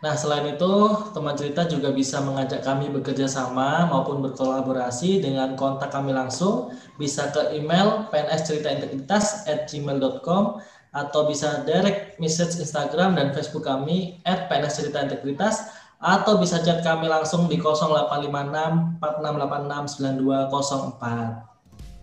Nah, 0.00 0.16
selain 0.16 0.56
itu, 0.56 0.72
teman 1.12 1.36
cerita 1.36 1.68
juga 1.68 1.92
bisa 1.92 2.24
mengajak 2.24 2.64
kami 2.64 2.88
bekerja 2.88 3.28
sama 3.28 3.84
maupun 3.84 4.24
berkolaborasi 4.24 5.20
dengan 5.20 5.56
kontak 5.60 5.92
kami 5.92 6.16
langsung. 6.16 6.72
Bisa 6.96 7.28
ke 7.28 7.52
email 7.52 8.08
pnsceritaintegritas 8.08 9.44
at 9.44 9.68
gmail.com 9.68 10.60
atau 10.90 11.20
bisa 11.28 11.62
direct 11.68 12.18
message 12.18 12.58
Instagram 12.58 13.14
dan 13.14 13.30
Facebook 13.30 13.62
kami 13.62 14.24
at 14.26 14.48
pnsceritaintegritas 14.50 15.79
atau 16.00 16.40
bisa 16.40 16.64
chat 16.64 16.80
kami 16.80 17.12
langsung 17.12 17.44
di 17.44 17.60
0856 17.60 18.96
4686 19.04 20.00
9204. 20.00 21.50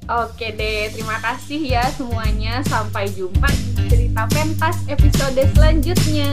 Oke 0.07 0.55
deh, 0.55 0.87
terima 0.93 1.17
kasih 1.19 1.59
ya 1.59 1.83
semuanya. 1.91 2.63
Sampai 2.63 3.09
jumpa 3.11 3.49
di 3.75 3.89
cerita 3.89 4.29
pentas 4.29 4.85
episode 4.87 5.41
selanjutnya. 5.51 6.31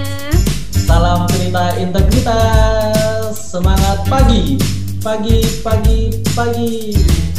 Salam 0.84 1.26
cerita 1.32 1.74
integritas. 1.80 3.34
Semangat 3.34 4.04
pagi, 4.06 4.60
pagi, 5.02 5.42
pagi, 5.64 6.12
pagi. 6.36 7.33